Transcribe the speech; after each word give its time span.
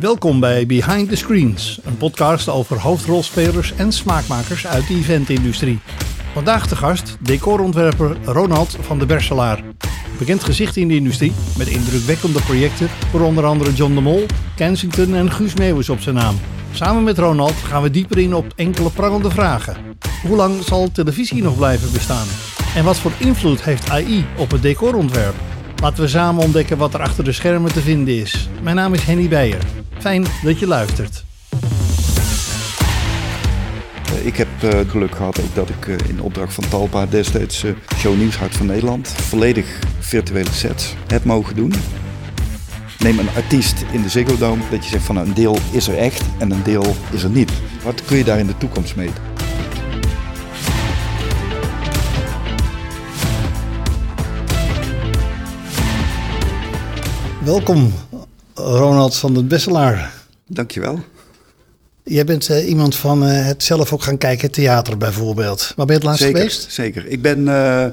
Welkom 0.00 0.40
bij 0.40 0.66
Behind 0.66 1.08
the 1.08 1.16
Screens, 1.16 1.80
een 1.84 1.96
podcast 1.96 2.48
over 2.48 2.80
hoofdrolspelers 2.80 3.74
en 3.74 3.92
smaakmakers 3.92 4.66
uit 4.66 4.86
de 4.86 4.94
eventindustrie. 4.94 5.78
Vandaag 6.32 6.68
de 6.68 6.76
gast 6.76 7.16
decorontwerper 7.20 8.16
Ronald 8.24 8.76
van 8.80 8.98
de 8.98 9.06
Berselaar. 9.06 9.62
Bekend 10.18 10.44
gezicht 10.44 10.76
in 10.76 10.88
de 10.88 10.94
industrie 10.94 11.32
met 11.58 11.68
indrukwekkende 11.68 12.40
projecten 12.40 12.88
voor 13.10 13.20
onder 13.20 13.44
andere 13.44 13.72
John 13.72 13.94
de 13.94 14.00
Mol, 14.00 14.26
Kensington 14.56 15.14
en 15.14 15.30
Guus 15.30 15.54
Meeuwis 15.54 15.88
op 15.88 16.00
zijn 16.00 16.14
naam. 16.14 16.36
Samen 16.72 17.04
met 17.04 17.18
Ronald 17.18 17.54
gaan 17.54 17.82
we 17.82 17.90
dieper 17.90 18.18
in 18.18 18.34
op 18.34 18.52
enkele 18.56 18.90
prangende 18.90 19.30
vragen. 19.30 19.76
Hoe 20.22 20.36
lang 20.36 20.62
zal 20.62 20.90
televisie 20.92 21.42
nog 21.42 21.56
blijven 21.56 21.92
bestaan? 21.92 22.26
En 22.74 22.84
wat 22.84 22.98
voor 22.98 23.12
invloed 23.18 23.64
heeft 23.64 23.90
AI 23.90 24.26
op 24.36 24.50
het 24.50 24.62
decorontwerp? 24.62 25.34
Laten 25.82 26.02
we 26.02 26.08
samen 26.08 26.42
ontdekken 26.42 26.76
wat 26.78 26.94
er 26.94 27.00
achter 27.00 27.24
de 27.24 27.32
schermen 27.32 27.72
te 27.72 27.80
vinden 27.80 28.20
is. 28.20 28.48
Mijn 28.62 28.76
naam 28.76 28.94
is 28.94 29.02
Henny 29.02 29.28
Beijer. 29.28 29.62
Fijn 29.98 30.24
dat 30.42 30.58
je 30.58 30.66
luistert. 30.66 31.24
Eh, 34.14 34.26
Ik 34.26 34.36
heb 34.36 34.48
het 34.58 34.88
geluk 34.90 35.14
gehad 35.16 35.40
ook 35.40 35.54
dat 35.54 35.68
ik 35.68 35.86
uh, 35.86 35.96
in 36.08 36.20
opdracht 36.20 36.54
van 36.54 36.68
Talpa 36.68 37.06
destijds 37.06 37.64
Show 37.96 38.16
Nieuws 38.16 38.36
Hart 38.36 38.56
van 38.56 38.66
Nederland 38.66 39.08
volledig 39.08 39.66
virtuele 39.98 40.52
sets 40.52 40.94
heb 41.06 41.24
mogen 41.24 41.56
doen. 41.56 41.72
Neem 42.98 43.18
een 43.18 43.28
artiest 43.36 43.84
in 43.92 44.02
de 44.02 44.08
Ziggo 44.08 44.36
Dome 44.38 44.62
dat 44.70 44.84
je 44.84 44.90
zegt 44.90 45.04
van 45.04 45.16
een 45.16 45.34
deel 45.34 45.58
is 45.70 45.88
er 45.88 45.98
echt 45.98 46.22
en 46.38 46.50
een 46.50 46.62
deel 46.62 46.96
is 47.10 47.22
er 47.22 47.30
niet. 47.30 47.50
Wat 47.84 48.04
kun 48.04 48.16
je 48.16 48.24
daar 48.24 48.38
in 48.38 48.46
de 48.46 48.56
toekomst 48.58 48.96
mee? 48.96 49.10
Welkom 57.46 57.92
Ronald 58.54 59.16
van 59.16 59.34
den 59.34 59.48
Besselaar. 59.48 60.12
Dankjewel. 60.46 61.00
Jij 62.02 62.24
bent 62.24 62.48
uh, 62.48 62.68
iemand 62.68 62.96
van 62.96 63.22
uh, 63.22 63.44
het 63.44 63.62
zelf 63.62 63.92
ook 63.92 64.02
gaan 64.02 64.18
kijken, 64.18 64.50
theater 64.50 64.96
bijvoorbeeld. 64.96 65.72
Waar 65.76 65.86
ben 65.86 65.94
je 65.94 66.00
het 66.00 66.10
laatst 66.10 66.22
zeker, 66.22 66.38
geweest? 66.38 66.72
Zeker. 66.72 67.06
Ik 67.06 67.22
ben 67.22 67.40
uh, 67.40 67.84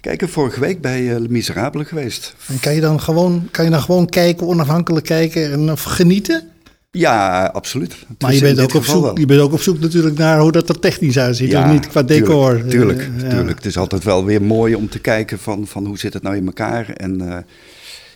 kijken 0.00 0.28
vorige 0.28 0.60
week 0.60 0.80
bij 0.80 1.02
uh, 1.02 1.18
Le 1.18 1.28
Miserable 1.28 1.84
geweest. 1.84 2.34
En 2.46 2.60
kan 2.60 2.74
je 2.74 2.80
dan 2.80 3.00
gewoon, 3.00 3.48
kan 3.50 3.64
je 3.64 3.70
dan 3.70 3.80
gewoon 3.80 4.06
kijken, 4.06 4.46
onafhankelijk 4.46 5.06
kijken 5.06 5.52
en 5.52 5.70
of 5.70 5.82
genieten? 5.82 6.48
Ja, 6.90 7.46
absoluut. 7.46 7.96
Maar 8.18 8.34
je 8.34 8.40
bent, 8.40 8.60
ook 8.60 8.74
op 8.74 8.84
zoek, 8.84 9.18
je 9.18 9.26
bent 9.26 9.40
ook 9.40 9.52
op 9.52 9.62
zoek 9.62 9.80
natuurlijk 9.80 10.18
naar 10.18 10.40
hoe 10.40 10.52
dat 10.52 10.68
er 10.68 10.78
technisch 10.78 11.18
uitziet, 11.18 11.50
ja, 11.50 11.64
of 11.64 11.72
niet 11.72 11.88
qua 11.88 12.02
decor. 12.02 12.52
Tuurlijk, 12.52 12.70
tuurlijk, 12.70 13.22
ja. 13.22 13.28
tuurlijk. 13.28 13.56
Het 13.56 13.66
is 13.66 13.78
altijd 13.78 14.04
wel 14.04 14.24
weer 14.24 14.42
mooi 14.42 14.74
om 14.74 14.88
te 14.88 14.98
kijken 14.98 15.38
van, 15.38 15.66
van 15.66 15.86
hoe 15.86 15.98
zit 15.98 16.12
het 16.12 16.22
nou 16.22 16.36
in 16.36 16.46
elkaar. 16.46 16.90
En 16.90 17.44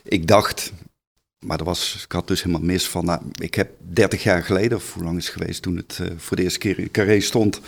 ik 0.02 0.26
dacht, 0.26 0.72
maar 1.38 1.58
dat 1.58 1.66
was, 1.66 2.00
ik 2.04 2.12
had 2.12 2.28
dus 2.28 2.42
helemaal 2.42 2.66
mis 2.66 2.88
van, 2.88 3.04
nou, 3.04 3.20
ik 3.40 3.54
heb 3.54 3.70
30 3.78 4.22
jaar 4.22 4.42
geleden, 4.42 4.78
of 4.78 4.94
hoe 4.94 5.04
lang 5.04 5.18
is 5.18 5.26
het 5.26 5.34
geweest, 5.34 5.62
toen 5.62 5.76
het 5.76 5.98
uh, 6.02 6.08
voor 6.16 6.36
de 6.36 6.42
eerste 6.42 6.58
keer 6.58 6.78
in 6.78 6.90
Carré 6.90 7.20
stond. 7.20 7.60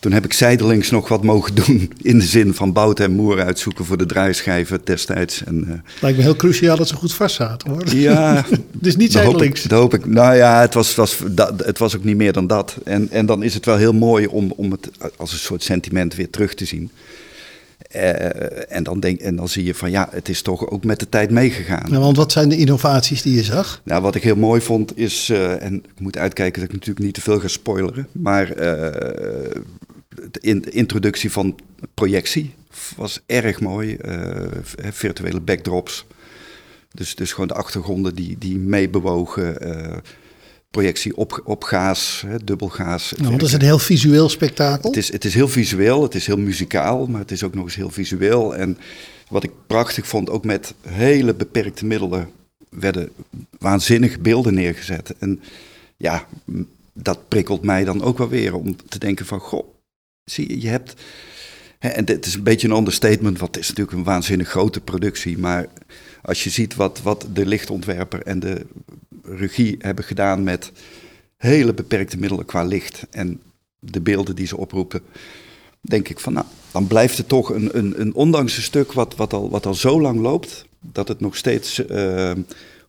Toen 0.00 0.12
heb 0.12 0.24
ik 0.24 0.32
zijdelings 0.32 0.90
nog 0.90 1.08
wat 1.08 1.22
mogen 1.22 1.54
doen 1.64 1.92
in 2.02 2.18
de 2.18 2.24
zin 2.24 2.54
van 2.54 2.72
bouten 2.72 3.04
en 3.04 3.12
moer 3.12 3.40
uitzoeken 3.40 3.84
voor 3.84 3.96
de 3.96 4.06
draaischijven 4.06 4.80
destijds. 4.84 5.44
En, 5.44 5.64
uh, 5.68 5.74
Lijkt 6.00 6.16
me 6.16 6.22
heel 6.24 6.36
cruciaal 6.36 6.76
dat 6.76 6.88
ze 6.88 6.94
goed 6.94 7.14
vast 7.14 7.34
zaten 7.34 7.70
hoor. 7.70 7.94
Ja. 7.94 8.44
dus 8.72 8.96
niet 8.96 9.12
zijdelings. 9.12 9.62
Dat 9.62 9.78
hoop 9.78 9.94
ik. 9.94 10.06
Nou 10.06 10.36
ja, 10.36 10.60
het 10.60 10.74
was, 10.74 10.94
was, 10.94 11.18
dat, 11.30 11.64
het 11.64 11.78
was 11.78 11.96
ook 11.96 12.04
niet 12.04 12.16
meer 12.16 12.32
dan 12.32 12.46
dat. 12.46 12.76
En, 12.84 13.10
en 13.10 13.26
dan 13.26 13.42
is 13.42 13.54
het 13.54 13.64
wel 13.64 13.76
heel 13.76 13.92
mooi 13.92 14.26
om, 14.26 14.52
om 14.56 14.70
het 14.70 14.90
als 15.16 15.32
een 15.32 15.38
soort 15.38 15.62
sentiment 15.62 16.14
weer 16.14 16.30
terug 16.30 16.54
te 16.54 16.64
zien. 16.64 16.90
Uh, 17.94 18.72
en, 18.72 18.82
dan 18.82 19.00
denk, 19.00 19.20
en 19.20 19.36
dan 19.36 19.48
zie 19.48 19.64
je 19.64 19.74
van 19.74 19.90
ja, 19.90 20.08
het 20.10 20.28
is 20.28 20.42
toch 20.42 20.70
ook 20.70 20.84
met 20.84 21.00
de 21.00 21.08
tijd 21.08 21.30
meegegaan. 21.30 21.90
Ja, 21.90 21.98
want 21.98 22.16
wat 22.16 22.32
zijn 22.32 22.48
de 22.48 22.56
innovaties 22.56 23.22
die 23.22 23.34
je 23.34 23.42
zag? 23.42 23.80
Nou, 23.84 24.02
wat 24.02 24.14
ik 24.14 24.22
heel 24.22 24.36
mooi 24.36 24.60
vond 24.60 24.98
is, 24.98 25.28
uh, 25.28 25.62
en 25.62 25.74
ik 25.74 26.00
moet 26.00 26.18
uitkijken 26.18 26.60
dat 26.60 26.68
ik 26.70 26.74
natuurlijk 26.74 27.04
niet 27.04 27.14
te 27.14 27.20
veel 27.20 27.40
ga 27.40 27.48
spoileren, 27.48 28.08
maar 28.12 28.48
uh, 28.48 28.56
de, 28.58 30.38
in, 30.40 30.60
de, 30.60 30.70
introductie 30.70 31.32
van 31.32 31.58
projectie 31.94 32.54
was 32.96 33.20
erg 33.26 33.60
mooi. 33.60 33.96
virtuele 34.90 35.40
backdrops. 35.40 36.06
Dus, 36.92 37.14
dus 37.14 37.32
gewoon 37.32 37.48
de 37.48 37.54
achtergronden 37.54 38.14
die, 38.14 38.36
die 38.38 38.58
meebewogen 38.58 39.56
projectie 40.76 41.16
op, 41.16 41.42
op 41.44 41.64
gaas, 41.64 42.22
hè, 42.26 42.44
dubbel 42.44 42.68
gaas. 42.68 43.12
Nou, 43.16 43.28
want 43.28 43.40
het 43.40 43.50
is 43.50 43.56
een 43.56 43.62
heel 43.62 43.78
visueel 43.78 44.28
spektakel. 44.28 44.90
Het 44.90 44.98
is, 44.98 45.12
het 45.12 45.24
is 45.24 45.34
heel 45.34 45.48
visueel, 45.48 46.02
het 46.02 46.14
is 46.14 46.26
heel 46.26 46.38
muzikaal, 46.38 47.06
maar 47.06 47.20
het 47.20 47.30
is 47.30 47.42
ook 47.42 47.54
nog 47.54 47.64
eens 47.64 47.74
heel 47.74 47.90
visueel. 47.90 48.56
En 48.56 48.78
wat 49.28 49.44
ik 49.44 49.50
prachtig 49.66 50.06
vond, 50.06 50.30
ook 50.30 50.44
met 50.44 50.74
hele 50.88 51.34
beperkte 51.34 51.86
middelen 51.86 52.28
werden 52.68 53.10
waanzinnige 53.58 54.18
beelden 54.18 54.54
neergezet. 54.54 55.14
En 55.18 55.40
ja, 55.96 56.26
dat 56.92 57.28
prikkelt 57.28 57.62
mij 57.62 57.84
dan 57.84 58.02
ook 58.02 58.18
wel 58.18 58.28
weer 58.28 58.54
om 58.54 58.76
te 58.88 58.98
denken 58.98 59.26
van, 59.26 59.40
goh, 59.40 59.68
zie 60.24 60.48
je, 60.48 60.60
je 60.60 60.68
hebt... 60.68 60.94
Hè, 61.78 61.88
en 61.88 62.04
dit 62.04 62.26
is 62.26 62.34
een 62.34 62.42
beetje 62.42 62.68
een 62.68 62.76
understatement, 62.76 63.38
want 63.38 63.54
het 63.54 63.64
is 63.64 63.68
natuurlijk 63.68 63.96
een 63.96 64.04
waanzinnig 64.04 64.48
grote 64.48 64.80
productie, 64.80 65.38
maar 65.38 65.66
als 66.22 66.44
je 66.44 66.50
ziet 66.50 66.74
wat, 66.74 67.00
wat 67.02 67.26
de 67.32 67.46
lichtontwerper 67.46 68.22
en 68.22 68.40
de 68.40 68.66
regie 69.28 69.76
hebben 69.78 70.04
gedaan 70.04 70.42
met 70.42 70.72
hele 71.36 71.74
beperkte 71.74 72.18
middelen 72.18 72.44
qua 72.44 72.62
licht 72.62 73.06
en 73.10 73.40
de 73.78 74.00
beelden 74.00 74.36
die 74.36 74.46
ze 74.46 74.56
oproepen, 74.56 75.00
denk 75.80 76.08
ik 76.08 76.20
van 76.20 76.32
nou, 76.32 76.46
dan 76.72 76.86
blijft 76.86 77.16
het 77.16 77.28
toch 77.28 77.50
een, 77.50 77.78
een, 77.78 78.00
een 78.00 78.14
ondanks 78.14 78.56
een 78.56 78.62
stuk 78.62 78.92
wat, 78.92 79.16
wat, 79.16 79.32
al, 79.32 79.50
wat 79.50 79.66
al 79.66 79.74
zo 79.74 80.00
lang 80.00 80.20
loopt, 80.20 80.66
dat 80.80 81.08
het 81.08 81.20
nog 81.20 81.36
steeds, 81.36 81.78
uh, 81.78 82.32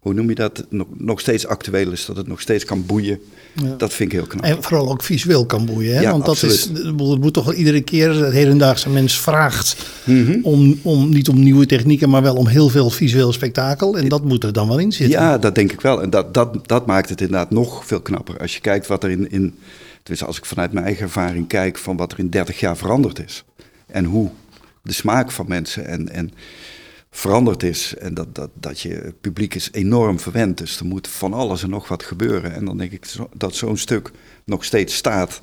hoe 0.07 0.15
noem 0.15 0.29
je 0.29 0.35
dat, 0.35 0.65
nog, 0.69 0.87
nog 0.97 1.19
steeds 1.19 1.47
actueel 1.47 1.91
is, 1.91 2.05
dat 2.05 2.17
het 2.17 2.27
nog 2.27 2.41
steeds 2.41 2.65
kan 2.65 2.85
boeien. 2.85 3.19
Ja. 3.53 3.75
Dat 3.77 3.93
vind 3.93 4.11
ik 4.11 4.17
heel 4.17 4.27
knap. 4.27 4.43
En 4.43 4.63
vooral 4.63 4.89
ook 4.91 5.03
visueel 5.03 5.45
kan 5.45 5.65
boeien. 5.65 5.95
Hè? 5.95 6.01
Ja, 6.01 6.11
Want 6.11 6.25
dat 6.25 6.33
absoluut. 6.33 6.55
is, 6.55 6.81
het 7.09 7.21
moet 7.21 7.33
toch 7.33 7.45
wel 7.45 7.53
iedere 7.53 7.81
keer, 7.81 8.13
de 8.13 8.29
hedendaagse 8.31 8.89
mens 8.89 9.19
vraagt 9.19 9.85
mm 10.03 10.25
-hmm. 10.25 10.39
om, 10.43 10.79
om 10.81 11.09
niet 11.09 11.29
om 11.29 11.39
nieuwe 11.39 11.65
technieken, 11.65 12.09
maar 12.09 12.21
wel 12.21 12.35
om 12.35 12.47
heel 12.47 12.69
veel 12.69 12.89
visueel 12.89 13.33
spektakel. 13.33 13.97
En 13.97 14.07
dat 14.09 14.23
moet 14.23 14.43
er 14.43 14.53
dan 14.53 14.67
wel 14.67 14.77
in 14.77 14.91
zitten. 14.91 15.19
Ja, 15.19 15.37
dat 15.37 15.55
denk 15.55 15.71
ik 15.71 15.81
wel. 15.81 16.01
En 16.01 16.09
dat, 16.09 16.33
dat, 16.33 16.67
dat 16.67 16.85
maakt 16.85 17.09
het 17.09 17.21
inderdaad 17.21 17.51
nog 17.51 17.85
veel 17.85 18.01
knapper. 18.01 18.39
Als 18.39 18.53
je 18.53 18.61
kijkt 18.61 18.87
wat 18.87 19.03
er 19.03 19.09
in, 19.09 19.31
in 19.31 19.53
dus 20.03 20.23
als 20.23 20.37
ik 20.37 20.45
vanuit 20.45 20.71
mijn 20.71 20.85
eigen 20.85 21.03
ervaring 21.03 21.47
kijk 21.47 21.77
van 21.77 21.97
wat 21.97 22.11
er 22.11 22.19
in 22.19 22.29
30 22.29 22.59
jaar 22.59 22.77
veranderd 22.77 23.23
is. 23.25 23.43
En 23.85 24.05
hoe 24.05 24.29
de 24.81 24.93
smaak 24.93 25.31
van 25.31 25.45
mensen 25.47 25.85
en, 25.85 26.09
en 26.09 26.31
veranderd 27.17 27.63
is. 27.63 27.93
En 27.99 28.13
dat, 28.13 28.35
dat, 28.35 28.49
dat 28.53 28.79
je 28.79 28.89
het 28.89 29.21
publiek 29.21 29.55
is 29.55 29.69
enorm 29.71 30.19
verwend. 30.19 30.57
Dus 30.57 30.79
er 30.79 30.85
moet 30.85 31.07
van 31.07 31.33
alles 31.33 31.63
en 31.63 31.69
nog 31.69 31.87
wat 31.87 32.03
gebeuren. 32.03 32.53
En 32.53 32.65
dan 32.65 32.77
denk 32.77 32.91
ik 32.91 33.05
dat 33.33 33.55
zo'n 33.55 33.77
stuk 33.77 34.11
nog 34.43 34.63
steeds 34.63 34.95
staat. 34.95 35.41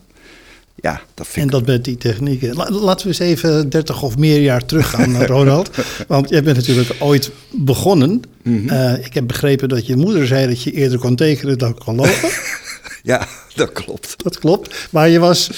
Ja, 0.75 1.01
dat 1.15 1.27
vind 1.27 1.47
en 1.47 1.59
dat 1.59 1.67
met 1.67 1.85
die 1.85 1.97
technieken. 1.97 2.55
Laten 2.55 3.03
we 3.03 3.07
eens 3.07 3.19
even 3.19 3.71
30 3.71 4.03
of 4.03 4.17
meer 4.17 4.41
jaar 4.41 4.67
teruggaan, 4.67 5.27
Ronald. 5.35 5.71
Want 6.09 6.29
jij 6.29 6.43
bent 6.43 6.57
natuurlijk 6.57 6.97
ooit 6.99 7.31
begonnen. 7.51 8.23
Mm 8.43 8.57
-hmm. 8.57 8.69
uh, 8.69 9.05
ik 9.05 9.15
heb 9.15 9.27
begrepen 9.27 9.69
dat 9.69 9.87
je 9.87 9.97
moeder 9.97 10.27
zei 10.27 10.47
dat 10.47 10.63
je 10.63 10.73
eerder 10.73 10.99
kon 10.99 11.17
tekenen 11.17 11.59
dan 11.59 11.79
kon 11.79 11.97
lopen. 11.97 12.31
ja, 13.13 13.29
dat 13.63 13.73
klopt. 13.73 14.15
Dat 14.25 14.39
klopt. 14.39 14.89
Maar 14.91 15.09
je 15.09 15.19
was 15.19 15.51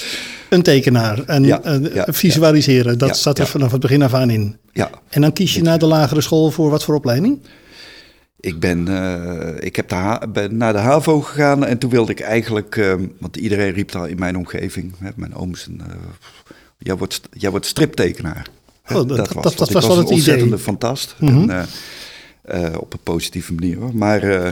een 0.49 0.61
tekenaar 0.61 1.23
en 1.25 1.43
Ja, 1.43 1.61
ja, 1.93 2.05
visualiseren. 2.09 2.97
Dat 2.97 3.17
staat 3.17 3.39
er 3.39 3.47
vanaf 3.47 3.71
het 3.71 3.81
begin 3.81 4.01
af 4.01 4.13
aan 4.13 4.29
in. 4.29 4.57
Ja, 4.73 4.89
En 5.09 5.21
dan 5.21 5.33
kies 5.33 5.53
je 5.53 5.61
naar 5.61 5.79
de 5.79 5.85
lagere 5.85 6.21
school 6.21 6.51
voor 6.51 6.69
wat 6.69 6.83
voor 6.83 6.95
opleiding? 6.95 7.39
ik 8.39 8.59
ben, 8.59 8.87
eh, 8.87 9.65
ik 9.65 9.75
heb 9.75 9.89
de 9.89 9.95
ha- 9.95 10.27
ben 10.33 10.57
naar 10.57 10.73
de 10.73 10.79
HAVO 10.79 11.21
gegaan 11.21 11.65
en 11.65 11.77
toen 11.77 11.89
wilde 11.89 12.11
ik 12.11 12.19
eigenlijk, 12.19 12.75
eh, 12.75 12.93
want 13.19 13.35
iedereen 13.37 13.73
riep 13.73 13.91
daar 13.91 14.09
in 14.09 14.19
mijn 14.19 14.37
omgeving, 14.37 14.93
hè, 14.99 15.09
mijn 15.15 15.35
ooms, 15.35 15.67
en, 15.67 15.81
eh, 15.81 15.95
jij, 16.77 16.95
wordt, 16.97 17.21
jij 17.31 17.49
wordt 17.49 17.65
striptekenaar. 17.65 18.47
Oh, 18.89 18.93
dat- 18.93 19.07
dat- 19.07 19.33
was, 19.33 19.55
dat 19.55 19.71
was 19.71 19.87
wel 19.87 19.95
het 19.97 20.05
idee. 20.05 20.17
ontzettende 20.17 20.57
fantast. 20.57 21.15
En, 21.19 21.49
eh, 21.49 22.65
eh, 22.65 22.73
op 22.79 22.93
een 22.93 22.99
positieve 23.03 23.53
manier 23.53 23.77
hoor. 23.77 23.95
Maar, 23.95 24.21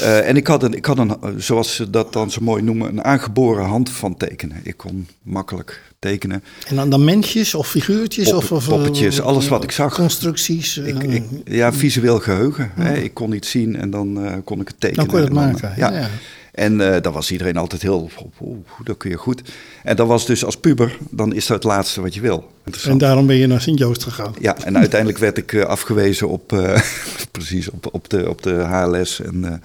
eh, 0.00 0.28
en 0.28 0.36
ik 0.36 0.46
had, 0.46 0.62
een, 0.62 0.74
ik 0.74 0.84
had 0.84 0.98
een, 0.98 1.10
eh, 1.10 1.28
zoals 1.36 1.74
ze 1.74 1.90
dat 1.90 2.12
dan 2.12 2.30
zo 2.30 2.40
mooi 2.40 2.62
noemen, 2.62 2.88
een 2.88 3.04
aangeboren 3.04 3.64
hand 3.64 3.90
van 3.90 4.16
tekenen. 4.16 4.60
Ik 4.62 4.76
kon 4.76 5.06
makkelijk 5.22 5.82
tekenen. 5.98 6.44
En 6.68 6.76
dan, 6.76 6.90
dan 6.90 7.04
mensjes 7.04 7.54
of 7.54 7.68
figuurtjes? 7.68 8.32
Of, 8.32 8.52
of, 8.52 8.68
poppetjes, 8.68 9.18
eh, 9.18 9.24
alles 9.24 9.48
wat 9.48 9.64
ik 9.64 9.70
zag. 9.70 9.94
Constructies. 9.94 10.76
Ik, 10.76 11.02
ik, 11.02 11.24
ja, 11.44 11.72
visueel 11.72 12.18
geheugen. 12.18 12.70
Hè. 12.74 12.94
Ik 12.96 13.14
kon 13.14 13.32
iets 13.32 13.50
zien 13.50 13.76
en 13.76 13.90
dan 13.90 14.42
kon 14.44 14.60
ik 14.60 14.68
het 14.68 14.80
tekenen. 14.80 15.04
dan 15.04 15.14
kon 15.14 15.18
je 15.18 15.24
het 15.24 15.34
dan, 15.34 15.44
maken. 15.44 15.72
Ja. 15.76 15.92
ja. 15.92 16.08
En 16.54 16.76
dan 17.02 17.12
was 17.12 17.30
iedereen 17.30 17.56
altijd 17.56 17.82
heel, 17.82 18.10
oeh, 18.40 18.58
dat 18.84 18.96
kun 18.96 19.10
je 19.10 19.16
goed. 19.16 19.42
En 19.82 19.96
dat 19.96 20.06
was 20.06 20.26
dus 20.26 20.44
als 20.44 20.56
puber, 20.56 20.96
dan 21.10 21.34
is 21.34 21.46
dat 21.46 21.56
het 21.56 21.64
laatste 21.64 22.00
wat 22.00 22.14
je 22.14 22.20
wil. 22.20 22.52
En 22.84 22.98
daarom 22.98 23.26
ben 23.26 23.36
je 23.36 23.46
naar 23.46 23.60
Sint-Joost 23.60 24.02
gegaan. 24.02 24.34
Ja, 24.40 24.56
en 24.64 24.78
uiteindelijk 24.78 25.18
werd 25.18 25.38
ik 25.38 25.52
eh, 25.52 25.62
afgewezen 25.62 26.28
op, 26.28 26.52
eh, 26.52 26.80
precies, 27.30 27.70
op, 27.70 27.88
op, 27.92 28.10
de, 28.10 28.28
op 28.28 28.42
de 28.42 28.52
HLS. 28.52 29.20
En, 29.20 29.62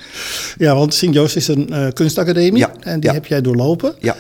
Ja, 0.57 0.75
want 0.75 0.94
Sint-Joost 0.94 1.36
is 1.36 1.47
een 1.47 1.94
kunstacademie. 1.94 2.59
Ja, 2.59 2.71
En 2.80 3.00
die 3.00 3.09
ja. 3.09 3.15
heb 3.15 3.25
jij 3.25 3.41
doorlopen. 3.41 3.95
ja, 4.00 4.15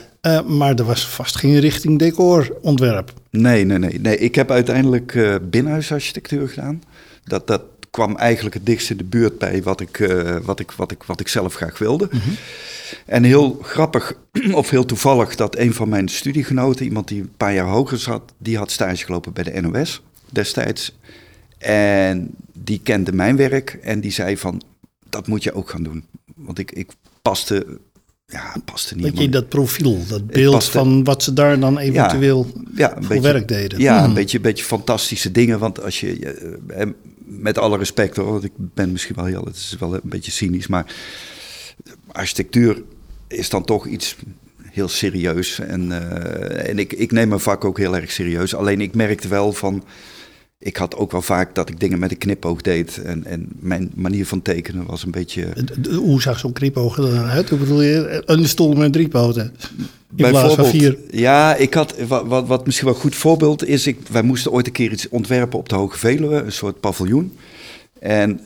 maar 0.47 0.75
er 0.75 0.85
was 0.85 1.07
vast 1.07 1.37
geen 1.37 1.59
richting 1.59 1.99
decorontwerp. 1.99 3.13
nee, 3.29 3.65
nee, 3.65 3.77
nee, 3.77 3.99
nee. 3.99 4.17
Ik 4.17 4.35
heb 4.35 4.51
uiteindelijk 4.51 5.15
eh 5.15 5.35
binnenhuisarchitectuur 5.49 6.49
gedaan. 6.49 6.83
Dat, 7.23 7.47
dat 7.47 7.61
kwam 7.91 8.15
eigenlijk 8.15 8.55
het 8.55 8.65
dichtst 8.65 8.89
in 8.89 8.97
de 8.97 9.03
buurt 9.03 9.37
bij 9.37 9.63
wat 9.63 9.81
ik, 9.81 9.99
eh, 9.99 10.37
wat 10.43 10.59
ik, 10.59 10.71
wat 10.71 10.91
ik, 10.91 11.03
wat 11.03 11.19
ik 11.19 11.27
zelf 11.27 11.55
graag 11.55 11.77
wilde. 11.77 12.07
Mhm. 12.11 12.29
En 13.05 13.23
heel 13.23 13.59
grappig, 13.61 14.13
of 14.51 14.69
heel 14.69 14.85
toevallig, 14.85 15.35
dat 15.35 15.57
een 15.57 15.73
van 15.73 15.89
mijn 15.89 16.07
studiegenoten, 16.07 16.85
iemand 16.85 17.07
die 17.07 17.21
een 17.21 17.31
paar 17.37 17.53
jaar 17.53 17.67
hoger 17.67 17.97
zat, 17.97 18.33
die 18.37 18.57
had 18.57 18.71
stage 18.71 19.05
gelopen 19.05 19.33
bij 19.33 19.43
de 19.43 19.61
NOS 19.61 20.01
destijds. 20.29 20.97
En 21.57 22.29
die 22.53 22.79
kende 22.83 23.11
mijn 23.11 23.35
werk 23.35 23.77
en 23.81 23.99
die 23.99 24.11
zei 24.11 24.37
van, 24.37 24.61
dat 25.09 25.27
moet 25.27 25.43
je 25.43 25.53
ook 25.53 25.69
gaan 25.69 25.83
doen. 25.83 26.05
Want 26.35 26.59
ik, 26.59 26.71
ik 26.71 26.91
paste, 27.21 27.65
ja, 28.25 28.55
paste 28.65 28.93
niet. 28.95 29.03
Dat 29.03 29.13
je 29.13 29.19
helemaal- 29.19 29.39
dat 29.41 29.49
profiel, 29.49 29.99
dat 30.07 30.27
beeld 30.27 30.53
paste- 30.53 30.71
van 30.71 31.03
wat 31.03 31.23
ze 31.23 31.33
daar 31.33 31.59
dan 31.59 31.77
eventueel 31.77 32.47
ja, 32.75 32.97
een 32.97 33.03
voor 33.03 33.21
werk 33.21 33.47
deden. 33.47 33.79
Ja, 33.79 33.95
Mhm. 33.95 34.03
een 34.07 34.13
beetje, 34.13 34.39
beetje 34.39 34.63
fantastische 34.63 35.31
dingen. 35.31 35.59
Want 35.59 35.83
als 35.83 35.99
je, 35.99 36.19
eh, 36.67 36.81
eh, 36.81 36.87
met 37.29 37.57
alle 37.57 37.77
respect 37.77 38.15
hoor, 38.15 38.31
want 38.31 38.43
ik 38.43 38.51
ben 38.55 38.91
misschien 38.91 39.15
wel 39.15 39.25
heel, 39.25 39.43
het 39.43 39.55
is 39.55 39.75
wel 39.79 39.93
een 39.93 40.01
beetje 40.03 40.31
cynisch, 40.31 40.67
maar 40.67 40.93
architectuur 42.11 42.83
is 43.27 43.49
dan 43.49 43.65
toch 43.65 43.87
iets 43.87 44.15
heel 44.63 44.87
serieus. 44.87 45.59
En, 45.59 45.91
eh, 45.91 46.69
en 46.69 46.79
ik, 46.79 46.93
ik 46.93 47.11
neem 47.11 47.27
mijn 47.27 47.39
vak 47.39 47.65
ook 47.65 47.77
heel 47.77 47.95
erg 47.95 48.11
serieus. 48.11 48.55
Alleen 48.55 48.81
ik 48.81 48.95
merkte 48.95 49.27
wel 49.27 49.53
van, 49.53 49.83
ik 50.59 50.77
had 50.77 50.95
ook 50.95 51.11
wel 51.11 51.21
vaak 51.21 51.55
dat 51.55 51.69
ik 51.69 51.79
dingen 51.79 51.99
met 51.99 52.11
een 52.11 52.17
knipoog 52.17 52.61
deed. 52.61 52.97
En, 52.97 53.25
en 53.25 53.47
mijn 53.59 53.91
manier 53.95 54.25
van 54.25 54.41
tekenen 54.41 54.85
was 54.85 55.03
een 55.03 55.11
beetje... 55.11 55.47
Hoe 55.95 56.21
zag 56.21 56.39
zo'n 56.39 56.53
knipoog 56.53 56.97
er 56.97 57.03
dan 57.03 57.25
uit? 57.25 57.49
Hoe 57.49 57.59
bedoel 57.59 57.81
je? 57.81 58.23
Een 58.25 58.47
stoel 58.47 58.73
met 58.73 58.93
drie 58.93 59.07
poten. 59.07 59.55
In 60.15 60.29
plaats 60.29 60.55
van 60.55 60.65
vier. 60.65 60.97
Ja, 61.11 61.55
ik 61.55 61.73
had, 61.73 61.95
wat, 62.07 62.27
wat, 62.27 62.47
wat 62.47 62.65
misschien 62.65 62.87
wel 62.87 62.95
een 62.95 63.01
goed 63.01 63.15
voorbeeld 63.15 63.65
is, 63.65 63.87
ik, 63.87 63.97
wij 64.11 64.21
moesten 64.21 64.51
ooit 64.51 64.65
een 64.65 64.71
keer 64.71 64.91
iets 64.91 65.09
ontwerpen 65.09 65.59
op 65.59 65.69
de 65.69 65.75
Hoge 65.75 65.97
Veluwe, 65.97 66.41
een 66.41 66.51
soort 66.51 66.79
paviljoen. 66.79 67.37
En 67.99 68.39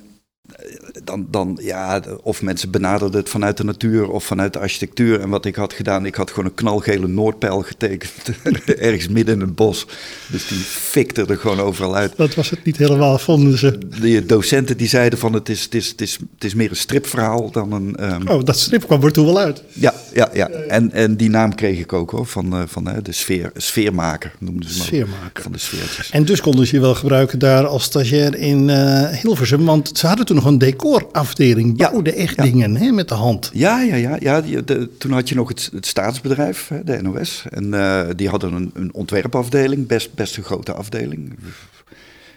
dan, 1.04 1.28
dan, 1.32 1.60
ja, 1.62 2.02
of 2.24 2.42
mensen 2.42 2.72
benaderden 2.72 3.20
het 3.20 3.30
vanuit 3.30 3.58
de 3.58 3.64
natuur 3.64 4.10
of 4.10 4.24
vanuit 4.24 4.54
de 4.54 4.60
architectuur. 4.60 5.20
En 5.20 5.30
wat 5.30 5.46
ik 5.46 5.56
had 5.56 5.74
gedaan, 5.74 6.06
ik 6.06 6.16
had 6.16 6.30
gewoon 6.30 6.46
een 6.46 6.54
knalgele 6.56 7.08
Noordpijl 7.08 7.62
getekend, 7.62 8.12
ergens 8.80 9.08
midden 9.08 9.36
in 9.36 9.42
het 9.42 9.56
bos. 9.56 9.86
Dus 10.28 10.48
die 10.48 10.58
fikte 10.58 11.26
er 11.26 11.38
gewoon 11.38 11.60
overal 11.60 11.96
uit. 11.96 12.14
Dat 12.18 12.36
was 12.36 12.50
het 12.50 12.64
niet 12.64 12.78
helemaal, 12.78 13.18
vonden 13.18 13.58
ze. 13.58 13.78
De 14.02 14.26
docenten 14.26 14.78
die 14.78 14.88
zeiden 14.88 15.20
van 15.20 15.34
het 15.34 15.50
is, 15.50 15.64
het 15.64 15.76
is, 15.76 15.88
het 15.88 16.02
is, 16.02 16.18
het 16.34 16.44
is 16.44 16.54
meer 16.54 16.70
een 16.70 16.76
stripverhaal 16.76 17.52
dan 17.52 17.72
een... 17.72 17.96
ehm, 17.96 18.28
Oh, 18.28 18.44
dat 18.44 18.58
strip 18.60 18.86
kwam 18.86 19.04
er 19.04 19.12
toen 19.12 19.26
wel 19.26 19.40
uit. 19.40 19.64
ja, 19.74 19.94
ja, 20.14 20.30
ja. 20.34 20.48
En, 20.50 20.92
en 20.92 21.16
die 21.16 21.30
naam 21.30 21.56
kreeg 21.56 21.80
ik 21.80 21.94
ook 21.94 22.12
hoor, 22.12 22.26
van, 22.26 22.54
eh, 22.54 22.62
van 22.68 22.84
de 23.04 23.12
sfeer, 23.12 23.52
sfeermaker 23.56 24.32
noemden 24.40 24.70
ze 24.70 24.80
ook. 24.80 24.86
Sfeermaker. 24.86 25.44
Van 25.44 25.52
de 25.52 25.58
sfeertjes. 25.58 26.10
En 26.10 26.26
dus 26.26 26.42
konden 26.42 26.68
ze 26.68 26.76
je 26.76 26.82
wel 26.82 26.96
gebruiken 26.96 27.40
daar 27.40 27.66
als 27.66 27.84
stagiair 27.84 28.36
in 28.36 28.70
eh, 28.70 29.08
Hilversum. 29.10 29.66
Want 29.66 29.92
ze 29.94 30.08
hadden 30.08 30.26
toen 30.26 30.36
nog 30.36 30.46
een 30.46 30.58
decorafdeling. 31.00 31.80
Ja, 31.80 31.90
Bouwden 31.90 32.16
echt 32.16 32.36
ja. 32.36 32.44
dingen 32.44 32.76
hè, 32.76 32.92
met 32.92 33.08
de 33.08 33.14
hand. 33.16 33.50
Ja, 33.54 33.82
ja, 33.82 33.96
ja. 33.96 34.18
ja 34.20 34.42
die- 34.42 34.64
de- 34.64 34.98
toen 34.98 35.12
had 35.12 35.30
je 35.30 35.36
nog 35.36 35.48
het, 35.48 35.70
het 35.74 35.86
staatsbedrijf, 35.86 36.68
hè, 36.68 36.84
de 36.84 37.02
NOS. 37.02 37.46
En 37.50 37.74
eh, 37.74 38.08
die 38.16 38.30
hadden 38.30 38.54
een, 38.54 38.72
een 38.74 38.94
ontwerpafdeling, 38.94 39.88
best, 39.88 40.14
best 40.14 40.38
een 40.38 40.44
grote 40.44 40.74
afdeling. 40.74 41.32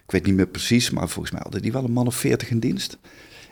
Ik 0.04 0.10
weet 0.12 0.26
niet 0.26 0.34
meer 0.34 0.46
precies, 0.46 0.90
maar 0.90 1.08
volgens 1.08 1.32
mij 1.34 1.42
hadden 1.42 1.62
die 1.62 1.72
wel 1.72 1.84
een 1.84 1.92
man 1.92 2.06
of 2.06 2.14
veertig 2.14 2.50
in 2.50 2.58
dienst. 2.58 2.98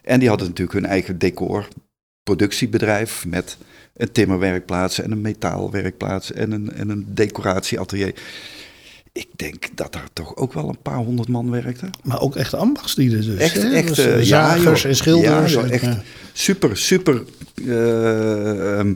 En 0.02 0.18
die 0.18 0.28
hadden 0.28 0.46
natuurlijk 0.48 0.76
hun 0.78 0.86
eigen 0.86 1.18
decorproductiebedrijf 1.18 3.24
met 3.26 3.56
een 3.96 4.12
timmerwerkplaats 4.12 5.00
en 5.00 5.10
een 5.10 5.20
metaalwerkplaats 5.20 6.32
en 6.32 6.52
een, 6.52 6.72
en 6.72 6.88
een 6.88 7.06
decoratieatelier. 7.08 8.14
Ik 9.16 9.28
denk 9.36 9.64
dat 9.74 9.92
daar 9.92 10.08
toch 10.12 10.36
ook 10.36 10.52
wel 10.52 10.68
een 10.68 10.82
paar 10.82 10.96
honderd 10.96 11.28
man 11.28 11.50
werkten. 11.50 11.90
Maar 12.02 12.20
ook 12.20 12.36
echt 12.36 12.54
ambachtslieden 12.54 13.20
dus. 13.20 13.38
Echt, 13.38 13.62
hè? 13.62 13.72
echt. 13.72 13.88
Dus, 13.88 13.98
eh, 13.98 14.22
ja, 14.22 14.56
en 14.56 14.96
schilders. 14.96 15.52
Ja, 15.52 15.60
joh, 15.60 15.62
en, 15.62 15.70
echt 15.70 15.86
super, 16.32 16.76
super 16.76 17.22
eh, 17.66 18.78
ehm, 18.78 18.94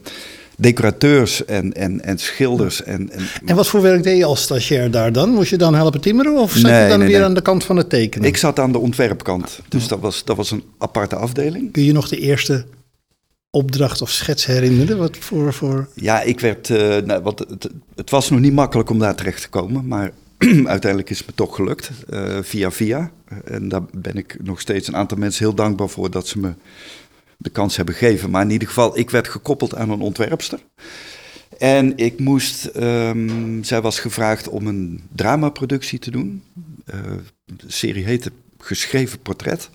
decorateurs 0.56 1.44
en, 1.44 1.72
en, 1.72 2.04
en 2.04 2.18
schilders. 2.18 2.82
En, 2.82 3.10
en, 3.10 3.22
En 3.44 3.56
wat 3.56 3.68
voor 3.68 3.82
werk 3.82 4.02
deed 4.02 4.16
je 4.16 4.24
als 4.24 4.42
stagiair 4.42 4.90
daar 4.90 5.12
dan? 5.12 5.30
Moest 5.30 5.50
je 5.50 5.56
dan 5.56 5.74
helpen 5.74 6.00
timmeren 6.00 6.38
of 6.38 6.52
zat 6.52 6.70
Nee, 6.70 6.82
je 6.82 6.88
dan 6.88 6.98
nee, 6.98 7.08
weer 7.08 7.16
nee. 7.16 7.26
aan 7.26 7.34
de 7.34 7.42
kant 7.42 7.64
van 7.64 7.76
het 7.76 7.90
tekenen? 7.90 8.28
ik 8.28 8.36
zat 8.36 8.58
aan 8.58 8.72
de 8.72 8.78
ontwerpkant, 8.78 9.60
dus 9.68 9.88
dat 9.88 10.00
was, 10.00 10.24
dat 10.24 10.36
was 10.36 10.50
een 10.50 10.62
aparte 10.78 11.16
afdeling. 11.16 11.72
Kun 11.72 11.84
je 11.84 11.92
nog 11.92 12.08
de 12.08 12.18
eerste 12.18 12.64
opdracht 13.50 14.02
of 14.02 14.10
schets 14.10 14.46
herinneren? 14.46 14.98
Wat 14.98 15.16
voor, 15.16 15.52
voor... 15.54 15.88
Ja, 15.94 16.20
ik 16.20 16.40
werd, 16.40 16.70
eh, 16.70 16.96
nou, 16.96 17.22
wat, 17.22 17.38
het, 17.38 17.68
het 17.94 18.10
was 18.10 18.30
nog 18.30 18.40
niet 18.40 18.52
makkelijk 18.52 18.90
om 18.90 18.98
daar 18.98 19.14
terecht 19.14 19.42
te 19.42 19.48
komen, 19.48 19.86
maar 19.86 20.12
uiteindelijk 20.64 21.10
is 21.10 21.18
het 21.18 21.26
me 21.26 21.34
toch 21.34 21.54
gelukt, 21.54 21.90
eh, 22.08 22.38
via 22.42 22.70
via. 22.70 23.10
En 23.44 23.68
daar 23.68 23.82
ben 23.92 24.14
ik 24.16 24.36
nog 24.42 24.60
steeds 24.60 24.88
een 24.88 24.96
aantal 24.96 25.18
mensen 25.18 25.44
heel 25.44 25.54
dankbaar 25.54 25.88
voor 25.88 26.10
dat 26.10 26.28
ze 26.28 26.38
me 26.38 26.52
de 27.36 27.50
kans 27.50 27.76
hebben 27.76 27.94
gegeven. 27.94 28.30
Maar 28.30 28.42
in 28.42 28.50
ieder 28.50 28.68
geval, 28.68 28.98
ik 28.98 29.10
werd 29.10 29.28
gekoppeld 29.28 29.74
aan 29.74 29.90
een 29.90 30.00
ontwerpster. 30.00 30.60
En 31.58 31.96
ik 31.96 32.18
moest, 32.18 32.64
ehm, 32.64 33.62
zij 33.62 33.80
was 33.80 34.00
gevraagd 34.00 34.48
om 34.48 34.66
een 34.66 35.00
dramaproductie 35.14 35.98
te 35.98 36.10
doen. 36.10 36.42
Eh, 36.84 37.00
de 37.44 37.54
serie 37.66 38.04
heette 38.04 38.32
Geschreven 38.58 39.18
Portret. 39.18 39.70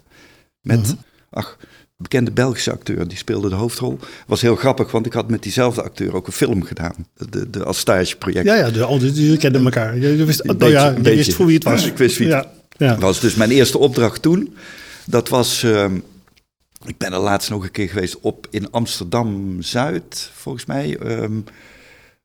Met, 0.61 0.81
Mhm. 0.81 0.95
ach, 1.29 1.57
bekende 2.03 2.31
Belgische 2.31 2.71
acteur, 2.71 3.07
die 3.07 3.17
speelde 3.17 3.49
de 3.49 3.55
hoofdrol. 3.55 3.99
Was 4.27 4.41
heel 4.41 4.55
grappig, 4.55 4.91
want 4.91 5.05
ik 5.05 5.13
had 5.13 5.29
met 5.29 5.43
diezelfde 5.43 5.83
acteur 5.83 6.15
ook 6.15 6.27
een 6.27 6.33
film 6.33 6.63
gedaan. 6.63 6.93
De, 7.29 7.49
de, 7.49 7.63
als 7.63 7.77
stageproject. 7.79 8.45
Ja, 8.45 8.55
ja, 8.55 8.69
de, 8.71 8.87
oh, 8.87 8.99
dus 8.99 9.17
je 9.17 9.37
kende 9.37 9.59
elkaar. 9.59 9.97
Je, 9.97 10.25
wist, 10.25 10.47
oh, 10.49 10.55
ja, 10.69 10.87
je 10.89 10.93
beetje. 10.93 11.15
wist 11.15 11.33
voor 11.33 11.45
wie 11.45 11.55
het 11.55 11.63
was. 11.63 11.85
Ik 11.85 11.97
wist 11.97 12.17
wie 12.17 12.33
het- 12.33 12.47
ja, 12.77 12.97
was 12.97 13.19
dus 13.19 13.35
mijn 13.35 13.51
eerste 13.51 13.77
opdracht 13.77 14.21
toen. 14.21 14.55
Dat 15.05 15.29
was, 15.29 15.63
ehm, 15.63 15.95
ik 16.85 16.97
ben 16.97 17.13
er 17.13 17.19
laatst 17.19 17.49
nog 17.49 17.63
een 17.63 17.71
keer 17.71 17.89
geweest 17.89 18.19
op 18.19 18.47
in 18.49 18.71
Amsterdam-Zuid, 18.71 20.29
volgens 20.33 20.65
mij. 20.65 20.97
ehm, 20.97 21.31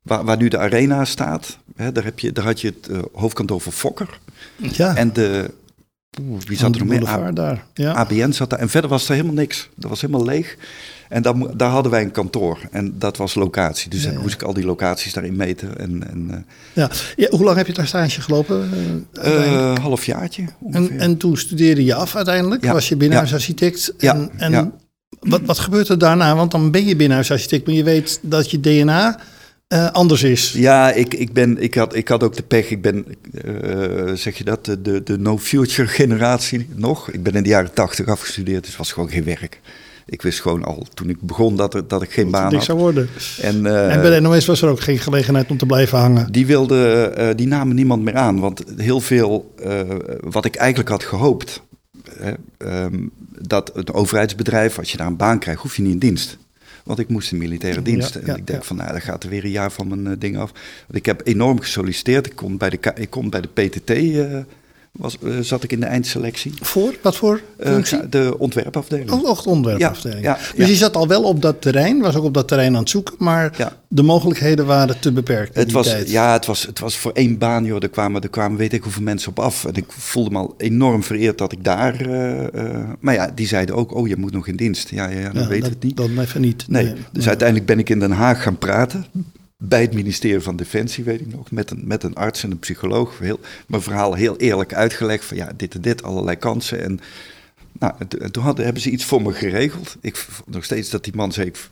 waar, 0.03 0.25
waar 0.25 0.37
nu 0.37 0.49
de 0.49 0.59
arena 0.59 1.05
staat. 1.05 1.59
Daar, 1.93 2.05
heb 2.05 2.19
je, 2.19 2.33
daar 2.33 2.45
had 2.45 2.61
je 2.61 2.67
het 2.81 2.89
eh, 2.89 2.99
hoofdkantoor 3.13 3.61
van 3.61 3.73
Fokker. 3.73 4.19
ja. 4.57 4.97
En 4.97 5.13
de, 5.13 5.51
oeh, 6.21 6.41
wie 6.47 6.59
zat 6.59 6.77
er 6.77 6.87
boulevard 6.87 7.37
daar. 7.37 7.65
Ja. 7.75 7.93
ABN 7.93 8.31
zat 8.31 8.51
daar. 8.51 8.59
En 8.59 8.69
verder 8.69 8.91
was 8.91 9.09
er 9.09 9.15
helemaal 9.15 9.35
niks. 9.35 9.69
Dat 9.75 9.91
was 9.91 10.01
helemaal 10.01 10.25
leeg. 10.25 10.57
En 11.09 11.23
daar, 11.23 11.35
daar 11.57 11.71
hadden 11.71 11.93
wij 11.93 12.03
een 12.03 12.11
kantoor. 12.11 12.59
En 12.71 12.95
dat 12.99 13.17
was 13.17 13.35
locatie. 13.35 13.91
Dus 13.91 14.03
Ja, 14.03 14.11
dan 14.13 14.21
moest 14.23 14.35
ik 14.35 14.43
al 14.43 14.53
die 14.55 14.65
locaties 14.65 15.13
daarin 15.13 15.37
meten. 15.37 15.79
En, 15.79 16.09
en 16.11 16.47
eh, 16.75 16.89
Ja. 17.17 17.29
Hoe 17.31 17.45
lang 17.45 17.57
heb 17.57 17.67
je 17.67 17.73
daar 17.73 17.87
stage 17.87 18.21
gelopen? 18.21 18.71
eh, 18.73 19.23
uiteindelijk? 19.23 19.79
eh, 19.79 19.85
halfjaartje 19.85 20.45
ongeveer. 20.61 20.91
en, 20.91 21.01
en 21.01 21.17
toen 21.17 21.37
studeerde 21.37 21.85
je 21.85 21.95
af 21.95 22.17
uiteindelijk? 22.17 22.65
Was 22.67 22.89
je 22.89 22.97
binnenhuisarchitect? 22.97 23.95
En, 23.99 24.31
en. 24.37 24.73
Wat, 25.21 25.41
wat 25.45 25.59
gebeurt 25.59 25.89
er 25.89 25.99
daarna? 25.99 26.37
Want 26.37 26.51
dan 26.51 26.71
ben 26.71 26.85
je 26.87 26.97
binnenhuisarchitect, 26.97 27.67
maar 27.67 27.75
je 27.75 27.83
weet 27.85 28.19
dat 28.23 28.51
je 28.51 28.61
DNA 28.61 29.19
eh, 29.69 29.91
anders 29.91 30.23
is. 30.23 30.53
Ja, 30.53 30.93
ik, 30.93 31.15
ik, 31.15 31.33
ben, 31.33 31.63
ik, 31.63 31.75
had, 31.75 31.95
ik 31.95 32.09
had 32.09 32.23
ook 32.23 32.37
de 32.37 32.43
pech. 32.43 32.71
Ik 32.71 32.83
ben, 32.83 33.05
eh, 33.45 34.13
zeg 34.15 34.39
je 34.39 34.45
dat, 34.45 34.65
de, 34.65 34.83
de, 34.83 35.03
de 35.03 35.19
no-future 35.19 35.89
generatie 35.89 36.69
nog. 36.75 37.11
Ik 37.11 37.23
ben 37.23 37.33
in 37.35 37.43
de 37.43 37.49
jaren 37.49 37.73
tachtig 37.73 38.07
afgestudeerd, 38.07 38.65
dus 38.65 38.77
was 38.77 38.93
gewoon 38.93 39.11
geen 39.11 39.25
werk. 39.25 39.61
Ik 40.07 40.23
wist 40.23 40.41
gewoon 40.41 40.65
al 40.65 40.87
toen 40.95 41.09
ik 41.09 41.21
begon 41.21 41.57
dat, 41.57 41.75
er, 41.75 41.89
dat 41.89 42.03
ik 42.03 42.11
geen 42.11 42.31
Dat 42.31 42.33
baan 42.33 42.55
had. 42.55 42.65
zou 42.65 42.79
worden. 42.79 43.09
En, 43.41 43.67
eh, 43.67 43.95
en 43.95 44.01
bij 44.01 44.11
de 44.11 44.21
NOS 44.21 44.47
was 44.47 44.63
er 44.63 44.69
ook 44.69 44.81
geen 44.81 44.99
gelegenheid 44.99 45.51
om 45.51 45.57
te 45.57 45.67
blijven 45.67 45.99
hangen. 45.99 46.33
die, 46.33 46.47
wilde, 46.47 47.33
die 47.37 47.47
namen 47.47 47.77
niemand 47.77 48.03
meer 48.03 48.17
aan. 48.17 48.41
Want 48.41 48.63
heel 48.77 49.01
veel 49.01 49.55
wat 50.21 50.45
ik 50.45 50.55
eigenlijk 50.57 50.89
had 50.91 51.05
gehoopt. 51.05 51.63
hè, 52.19 52.33
ehm, 52.59 52.99
dat 53.41 53.71
het 53.75 53.93
overheidsbedrijf, 53.93 54.79
als 54.79 54.91
je 54.91 54.97
daar 54.97 55.07
een 55.07 55.17
baan 55.17 55.39
krijgt, 55.39 55.61
hoef 55.61 55.77
je 55.77 55.83
niet 55.83 55.93
in 55.93 55.99
dienst. 55.99 56.39
Want 56.89 57.01
ik 57.01 57.09
moest 57.09 57.33
in 57.33 57.39
militaire 57.39 57.83
dienst. 57.83 58.15
Ja, 58.15 58.21
en 58.21 58.37
ik 58.37 58.47
denk 58.47 58.65
van, 58.65 58.77
nou, 58.77 58.91
dan 58.91 59.01
gaat 59.01 59.23
er 59.25 59.31
weer 59.31 59.45
een 59.45 59.51
jaar 59.51 59.73
van 59.73 59.89
mijn 59.89 60.07
eh, 60.07 60.13
ding 60.19 60.39
af. 60.39 60.53
Want 60.87 60.99
ik 60.99 61.07
heb 61.07 61.21
enorm 61.25 61.61
gesolliciteerd. 61.61 62.27
Ik 62.27 62.37
kon 62.37 62.57
bij 62.57 62.71
de, 62.71 62.79
ik 62.95 63.11
kon 63.11 63.31
bij 63.31 63.41
de 63.41 63.49
PTT, 63.49 63.91
was, 64.93 65.17
eh, 65.25 65.31
zat 65.41 65.63
ik 65.65 65.73
in 65.73 65.81
de 65.81 65.87
eindselectie. 65.87 66.53
Voor? 66.61 66.95
Wat 67.03 67.17
voor 67.17 67.41
Eh, 67.57 67.77
de 68.11 68.35
ontwerpafdeling. 68.39 69.11
Oh, 69.11 69.29
ook 69.29 69.43
de 69.43 69.49
ontwerpafdeling. 69.51 70.23
Ja, 70.23 70.31
ja, 70.31 70.39
dus 70.57 70.67
ja. 70.67 70.73
je 70.73 70.77
zat 70.79 70.97
al 70.97 71.09
wel 71.09 71.23
op 71.23 71.43
dat 71.43 71.61
terrein, 71.63 72.01
was 72.01 72.17
ook 72.17 72.25
op 72.25 72.35
dat 72.35 72.49
terrein 72.49 72.75
aan 72.75 72.81
het 72.81 72.91
zoeken, 72.91 73.15
maar 73.19 73.73
de 73.89 74.03
mogelijkheden 74.03 74.67
waren 74.67 75.01
te 75.01 75.13
beperkt 75.13 75.55
in 75.55 75.59
Het 75.59 75.69
die 75.69 75.77
was, 75.77 75.87
tijd. 75.87 76.11
ja, 76.11 76.33
het 76.33 76.47
was, 76.47 76.63
het 76.67 76.79
was 76.79 76.97
voor 76.97 77.13
één 77.13 77.39
baan, 77.39 77.65
joh. 77.65 77.83
Er 77.83 77.89
kwamen, 77.89 78.23
er 78.23 78.29
kwamen 78.29 78.59
weet 78.59 78.73
ik 78.73 78.83
hoeveel 78.83 79.03
mensen 79.03 79.31
op 79.31 79.39
af. 79.39 79.65
En 79.65 79.75
ik 79.75 79.85
voelde 79.89 80.31
me 80.31 80.39
al 80.39 80.55
enorm 80.59 81.03
vereerd 81.03 81.39
dat 81.39 81.53
ik 81.53 81.65
daar... 81.65 82.01
eh, 82.01 82.91
maar 83.01 83.15
ja, 83.15 83.31
die 83.35 83.47
zeiden 83.47 83.75
ook, 83.75 83.95
oh, 83.95 84.09
je 84.09 84.17
moet 84.17 84.33
nog 84.33 84.47
in 84.47 84.57
dienst. 84.57 84.89
Ja, 84.91 85.09
ja, 85.09 85.19
ja 85.19 85.31
dan 85.31 85.49
weet 85.49 85.61
dat, 85.63 85.71
het 85.71 85.83
niet. 85.83 85.97
Dan 85.97 86.19
even 86.19 86.41
niet. 86.41 86.65
Nee, 86.69 86.93
dus 87.13 87.29
uiteindelijk 87.29 87.67
ben 87.69 87.79
ik 87.79 87.89
in 87.91 87.99
Den 87.99 88.11
Haag 88.11 88.43
gaan 88.43 88.59
praten. 88.59 89.07
Bij 89.65 89.81
het 89.81 89.95
ministerie 89.95 90.41
van 90.41 90.57
Defensie, 90.57 91.05
weet 91.05 91.21
ik 91.21 91.33
nog. 91.35 91.51
Met 91.51 91.71
een, 91.71 91.83
met 91.85 92.03
een 92.03 92.15
arts 92.15 92.43
en 92.43 92.51
een 92.51 92.59
psycholoog. 92.59 93.19
Heel, 93.19 93.41
mijn 93.67 93.83
verhaal 93.83 94.15
heel 94.15 94.37
eerlijk 94.37 94.75
uitgelegd. 94.75 95.25
Van 95.25 95.37
ja, 95.37 95.51
dit 95.57 95.75
en 95.75 95.81
dit, 95.81 96.03
allerlei 96.03 96.37
kansen. 96.37 96.83
En, 96.83 97.01
nou, 97.79 97.93
en, 97.99 98.09
to- 98.09 98.19
en 98.19 98.33
toen 98.33 98.43
hadden, 98.43 98.65
hebben 98.65 98.83
ze 98.83 98.91
iets 98.91 99.05
voor 99.05 99.23
me 99.23 99.33
geregeld. 99.33 99.97
Ik 100.01 100.27
nog 100.47 100.65
steeds 100.65 100.91
dat 100.91 101.05
die 101.05 101.15
man 101.17 101.33
zei... 101.33 101.47
Ik, 101.47 101.57
v- 101.57 101.67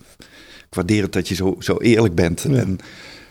ik 0.69 0.75
waardeer 0.75 1.03
het 1.03 1.13
dat 1.13 1.29
je 1.29 1.35
zo, 1.35 1.57
zo 1.59 1.77
eerlijk 1.77 2.15
bent. 2.15 2.45
Ja. 2.49 2.55
En 2.57 2.79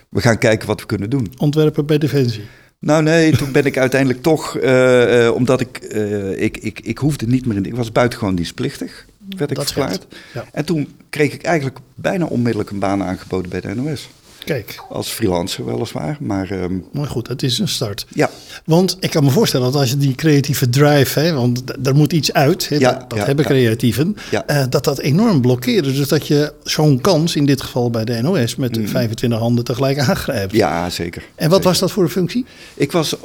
we 0.10 0.22
gaan 0.22 0.38
kijken 0.38 0.68
wat 0.68 0.80
we 0.80 0.86
kunnen 0.86 1.10
doen. 1.10 1.34
Ontwerpen 1.38 1.86
bij 1.86 1.98
Defensie. 1.98 2.44
Nou 2.80 3.04
nee, 3.04 3.38
toen 3.38 3.52
ben 3.52 3.66
ik 3.66 3.78
uiteindelijk 3.78 4.22
toch, 4.22 4.58
uh, 4.62 5.32
omdat 5.34 5.62
ik, 5.62 5.88
uh, 5.94 6.42
ik, 6.42 6.58
ik, 6.58 6.80
ik 6.80 6.98
hoefde 6.98 7.28
niet 7.28 7.46
meer 7.46 7.58
in, 7.58 7.66
ik 7.66 7.76
was 7.76 7.92
buitengewoon 7.92 8.36
dienstplichtig, 8.36 9.06
werd 9.38 9.52
ik 9.52 9.62
verklaard. 9.62 10.06
Ja. 10.34 10.46
En 10.52 10.66
toen 10.66 10.96
kreeg 11.10 11.34
ik 11.34 11.44
eigenlijk 11.44 11.78
bijna 11.96 12.26
onmiddellijk 12.26 12.70
een 12.70 12.80
baan 12.80 13.04
aangeboden 13.04 13.50
bij 13.50 13.62
de 13.62 13.76
NOS. 13.76 14.10
Kijk. 14.46 14.84
Als 14.90 15.10
freelancer 15.10 15.66
weliswaar, 15.66 16.18
maar... 16.20 16.52
Um, 16.52 16.86
maar 16.92 17.08
goed, 17.08 17.28
het 17.28 17.44
is 17.44 17.60
een 17.60 17.68
start. 17.68 18.06
Ja. 18.14 18.30
Want 18.66 18.98
ik 19.00 19.10
kan 19.10 19.24
me 19.24 19.30
voorstellen 19.30 19.72
dat 19.72 19.82
als 19.82 19.90
je 19.90 19.98
die 19.98 20.16
creatieve 20.16 20.70
drive, 20.70 21.20
hè, 21.20 21.34
want 21.34 21.64
er 21.88 21.96
moet 21.96 22.14
iets 22.14 22.34
uit, 22.34 22.70
hè, 22.70 22.75
ja, 22.75 22.92
dat, 22.92 23.10
dat 23.10 23.25
hebben 23.25 23.46
creatieven, 23.46 24.16
uh, 24.32 24.64
dat 24.70 24.84
dat 24.84 25.00
enorm 25.00 25.42
blokkeert. 25.42 25.84
Dus 25.84 26.08
dat 26.08 26.28
je 26.28 26.54
zo'n 26.64 27.02
kans, 27.02 27.36
in 27.36 27.46
dit 27.46 27.62
geval 27.62 27.90
bij 27.90 28.06
de 28.06 28.22
NOS, 28.22 28.56
met 28.56 28.78
mm. 28.78 28.88
25 28.88 29.40
handen 29.40 29.64
tegelijk 29.64 30.00
aangrijpt. 30.00 30.54
Ja, 30.54 30.90
zeker. 30.90 31.24
En 31.36 31.50
wat 31.50 31.64
was 31.64 31.80
dat 31.80 31.92
voor 31.92 32.04
een 32.04 32.10
functie? 32.10 32.46
Ik 32.74 32.92
was 32.92 33.16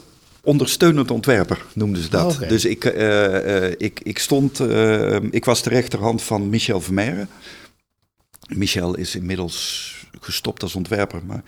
ondersteunend 0.43 1.11
ontwerper, 1.11 1.65
noemden 1.75 2.03
ze 2.03 2.09
dat. 2.09 2.39
Dus 2.49 2.65
ik, 2.65 2.85
uh, 2.85 2.93
uh, 2.95 3.71
ik, 3.77 4.01
ik 4.03 4.19
stond, 4.19 4.61
ik 5.31 5.45
was 5.45 5.63
de 5.63 5.71
rechterhand 5.71 6.23
van 6.23 6.49
Michel 6.49 6.81
Vermeeren. 6.81 7.29
Michel 8.49 8.97
is 8.97 9.15
inmiddels 9.15 9.95
gestopt 10.21 10.63
als 10.63 10.75
ontwerper, 10.75 11.21
maar 11.27 11.43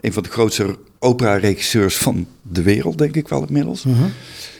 een 0.00 0.12
van 0.12 0.22
de 0.22 0.28
grootste 0.28 0.78
opera-regisseurs 0.98 1.96
van 1.96 2.26
de 2.42 2.62
wereld, 2.62 2.98
denk 2.98 3.16
ik 3.16 3.28
wel 3.28 3.46
inmiddels. 3.46 3.84
Mhm. 3.84 4.04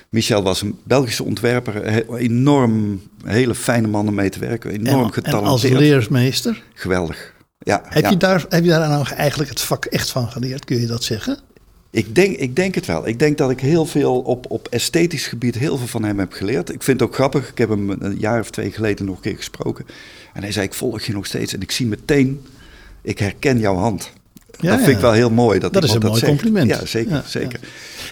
Michel 0.08 0.42
was 0.42 0.62
een 0.62 0.78
Belgische 0.82 1.24
ontwerper, 1.24 2.04
enorm, 2.16 3.02
hele 3.24 3.54
fijne 3.54 3.88
man 3.88 4.08
om 4.08 4.14
mee 4.14 4.30
te 4.30 4.38
werken, 4.38 4.70
enorm 4.70 5.04
en, 5.04 5.12
getalenteerd. 5.12 5.64
En 5.64 5.70
als 5.70 5.82
leersmeester? 5.82 6.62
Geweldig. 6.74 7.32
Ja, 7.58 7.82
heb, 7.84 8.10
Je 8.10 8.16
daar, 8.16 8.44
heb 8.48 8.64
je 8.64 8.70
daar 8.70 8.88
nou 8.88 9.08
eigenlijk 9.08 9.50
het 9.50 9.60
vak 9.60 9.84
echt 9.84 10.10
van 10.10 10.30
geleerd, 10.30 10.64
kun 10.64 10.80
je 10.80 10.86
dat 10.86 11.04
zeggen? 11.04 11.38
Ik 11.94 12.14
denk, 12.14 12.36
ik 12.36 12.56
denk 12.56 12.74
het 12.74 12.86
wel. 12.86 13.06
Ik 13.06 13.18
denk 13.18 13.38
dat 13.38 13.50
ik 13.50 13.60
heel 13.60 13.86
veel 13.86 14.20
op, 14.20 14.50
op 14.50 14.68
esthetisch 14.68 15.26
gebied 15.26 15.54
heel 15.54 15.76
veel 15.76 15.86
van 15.86 16.04
hem 16.04 16.18
heb 16.18 16.32
geleerd. 16.32 16.72
Ik 16.72 16.82
vind 16.82 17.00
het 17.00 17.08
ook 17.08 17.14
grappig. 17.14 17.48
Ik 17.48 17.58
heb 17.58 17.68
hem 17.68 17.90
een 17.90 18.18
jaar 18.18 18.40
of 18.40 18.50
twee 18.50 18.72
geleden 18.72 19.06
nog 19.06 19.16
een 19.16 19.22
keer 19.22 19.36
gesproken. 19.36 19.86
En 20.32 20.42
hij 20.42 20.52
zei, 20.52 20.66
ik 20.66 20.74
volg 20.74 21.02
je 21.02 21.12
nog 21.12 21.26
steeds. 21.26 21.54
En 21.54 21.60
ik 21.60 21.70
zie 21.70 21.86
meteen 21.86 22.46
ik 23.04 23.18
herken 23.18 23.58
jouw 23.58 23.76
hand. 23.76 24.11
Ja, 24.61 24.70
dat 24.70 24.84
vind 24.84 24.96
ik 24.96 25.02
wel 25.02 25.12
heel 25.12 25.30
mooi. 25.30 25.58
Dat, 25.58 25.73
dat 25.73 25.84
is 25.84 25.92
een 25.92 26.02
mooi 26.02 26.25
compliment. 26.25 26.70
Ja, 26.70 26.87
zeker. 26.87 27.23
zeker. 27.26 27.61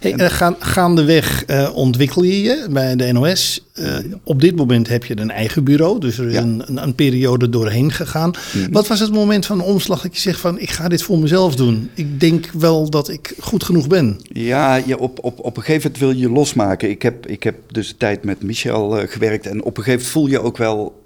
Hey, 0.01 0.13
en, 0.13 0.31
gaan, 0.31 0.57
gaandeweg 0.59 1.45
uh, 1.47 1.71
ontwikkel 1.75 2.23
je 2.23 2.43
je 2.43 2.67
bij 2.71 2.97
de 2.97 3.13
NOS. 3.13 3.65
Uh, 3.75 3.97
eh, 3.97 4.05
op 4.25 4.41
dit 4.41 4.57
moment 4.57 4.89
heb 4.89 5.05
je 5.05 5.21
een 5.21 5.31
eigen 5.31 5.65
bureau, 5.65 6.01
dus 6.01 6.19
er 6.19 6.29
is 6.29 6.37
een, 6.37 6.63
een, 6.67 6.83
een, 6.83 6.95
periode 6.95 7.49
doorheen 7.49 7.93
gegaan. 7.93 8.31
Mhm. 8.31 8.73
Wat 8.73 8.89
was 8.89 9.01
het 9.01 9.13
moment 9.13 9.47
van 9.47 9.59
de 9.59 9.65
omslag 9.65 10.03
dat 10.03 10.15
je 10.15 10.21
zegt 10.21 10.41
van 10.41 10.59
ik 10.59 10.71
ga 10.71 10.89
dit 10.89 11.03
voor 11.03 11.19
mezelf 11.19 11.57
doen? 11.57 11.91
Ik 11.95 12.21
denk 12.21 12.51
wel 12.59 12.91
dat 12.91 13.09
ik 13.09 13.35
goed 13.39 13.65
genoeg 13.65 13.87
ben. 13.87 14.21
Ja, 14.33 14.77
je, 14.77 14.99
op, 14.99 15.19
op, 15.25 15.39
op 15.39 15.57
een 15.57 15.63
gegeven 15.63 15.91
moment 15.93 15.99
wil 15.99 16.23
je 16.23 16.35
losmaken. 16.35 16.91
Ik 16.91 17.03
heb, 17.03 17.27
ik 17.27 17.43
heb 17.43 17.55
dus 17.71 17.89
de 17.89 17.97
tijd 17.97 18.25
met 18.25 18.43
Michel 18.43 19.03
uh, 19.03 19.09
gewerkt 19.09 19.47
en 19.47 19.63
op 19.63 19.77
een 19.77 19.85
gegeven 19.85 20.07
moment 20.07 20.13
voel 20.13 20.27
je 20.27 20.41
ook 20.41 20.57
wel 20.57 21.03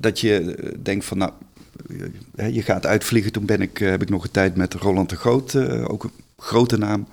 dat 0.00 0.20
je 0.20 0.56
denkt 0.82 1.04
van 1.04 1.18
nou 1.18 1.30
je 2.50 2.62
gaat 2.62 2.86
uitvliegen. 2.86 3.32
Toen 3.32 3.44
ben 3.46 3.60
ik, 3.60 3.80
eh, 3.80 3.90
heb 3.90 4.02
ik 4.02 4.08
nog 4.08 4.24
een 4.24 4.30
tijd 4.30 4.56
met 4.56 4.74
Roland 4.74 5.10
de 5.10 5.16
Groot, 5.16 5.54
eh, 5.54 5.90
ook 5.90 6.04
een 6.04 6.12
grote 6.36 6.78
naam. 6.78 7.06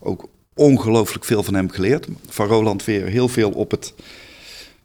Ook 0.00 0.28
ongelooflijk 0.54 1.24
veel 1.24 1.42
van 1.42 1.54
hem 1.54 1.70
geleerd. 1.70 2.06
Van 2.28 2.46
Roland 2.46 2.84
weer 2.84 3.06
heel 3.06 3.28
veel 3.28 3.50
op 3.50 3.70
het, 3.70 3.94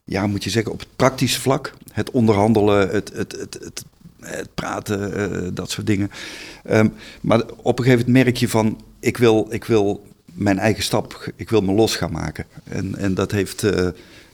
ja, 0.03 0.27
moet 0.27 0.43
je 0.43 0.49
zeggen, 0.49 0.71
op 0.71 0.79
het 0.79 0.95
praktische 0.95 1.41
vlak. 1.41 1.73
Het 1.91 2.11
onderhandelen, 2.11 2.89
het, 2.89 3.11
het, 3.13 3.31
het, 3.31 3.59
het, 4.19 4.49
praten, 4.53 5.31
uh, 5.43 5.49
dat 5.53 5.71
soort 5.71 5.87
dingen. 5.87 6.11
Um, 6.71 6.93
maar 7.21 7.41
op 7.55 7.79
een 7.79 7.85
gegeven 7.85 8.05
moment 8.05 8.25
merk 8.25 8.37
je 8.37 8.49
van, 8.49 8.81
ik 8.99 9.17
wil, 9.17 9.47
ik 9.49 9.65
wil 9.65 10.07
mijn 10.25 10.59
eigen 10.59 10.83
stap, 10.83 11.31
ik 11.35 11.49
wil 11.49 11.61
me 11.61 11.73
los 11.73 11.95
gaan 11.95 12.11
maken. 12.11 12.45
En, 12.63 12.95
en 12.95 13.13
dat 13.13 13.31
heeft... 13.31 13.65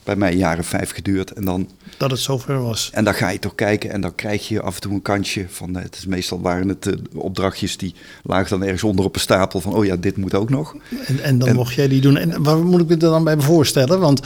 bij 0.06 0.16
mij 0.16 0.36
jaren 0.36 0.64
vijf 0.64 0.92
geduurd. 0.92 1.32
En 1.32 1.46
dan, 1.46 1.70
dat 1.98 2.12
het 2.12 2.20
zover 2.20 2.62
was. 2.62 2.90
En 2.94 3.04
dan 3.04 3.14
ga 3.14 3.30
je 3.30 3.40
toch 3.40 3.56
kijken 3.56 3.92
en 3.92 4.02
dan 4.02 4.16
krijg 4.16 4.48
je 4.48 4.62
af 4.62 4.76
en 4.76 4.82
toe 4.82 4.94
een 4.94 5.02
kansje 5.02 5.46
van, 5.50 5.78
eh, 5.78 5.84
het 5.84 5.96
is 5.96 6.06
meestal 6.06 6.42
waren 6.42 6.68
het 6.68 6.88
eh, 6.88 6.94
opdrachtjes 7.14 7.78
die 7.78 7.96
lagen 8.24 8.50
dan 8.50 8.64
ergens 8.64 8.84
onder 8.84 9.06
op 9.06 9.16
een 9.16 9.22
stapel 9.22 9.60
van, 9.62 9.74
oh 9.74 9.86
ja, 9.86 9.96
dit 9.96 10.18
moet 10.18 10.34
ook 10.34 10.50
nog. 10.50 10.76
En, 11.06 11.24
en 11.24 11.40
dan 11.40 11.56
mocht 11.56 11.74
jij 11.74 11.88
die 11.88 12.02
doen. 12.02 12.18
En 12.18 12.44
waar 12.44 12.58
moet 12.58 12.82
ik 12.82 12.88
me 12.88 12.98
dan 12.98 13.24
bij 13.24 13.40
voorstellen? 13.40 14.00
Want 14.00 14.20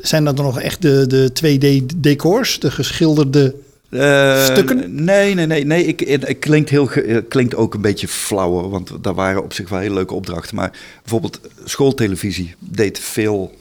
zijn 0.00 0.24
dat 0.24 0.36
nog 0.36 0.60
echt 0.60 0.82
de, 0.82 1.06
de 1.06 1.30
2D-decors, 1.30 2.60
de 2.60 2.70
geschilderde 2.70 3.54
uh, 3.90 4.44
stukken? 4.44 5.04
Nee, 5.04 5.34
nee, 5.34 5.46
nee. 5.46 5.64
nee. 5.64 5.84
Ik, 5.84 6.00
het, 6.00 6.38
klinkt, 6.38 6.70
heel, 6.70 6.90
klinkt 7.28 7.54
ook 7.54 7.74
een 7.74 7.80
beetje 7.80 8.08
flauw, 8.08 8.68
want 8.68 8.92
daar 9.00 9.14
waren 9.14 9.42
op 9.42 9.52
zich 9.52 9.68
wel 9.68 9.78
hele 9.78 9.94
leuke 9.94 10.14
opdrachten. 10.14 10.56
Maar 10.56 10.78
bijvoorbeeld 11.02 11.40
schooltelevisie 11.64 12.54
deed 12.58 12.98
veel 12.98 13.54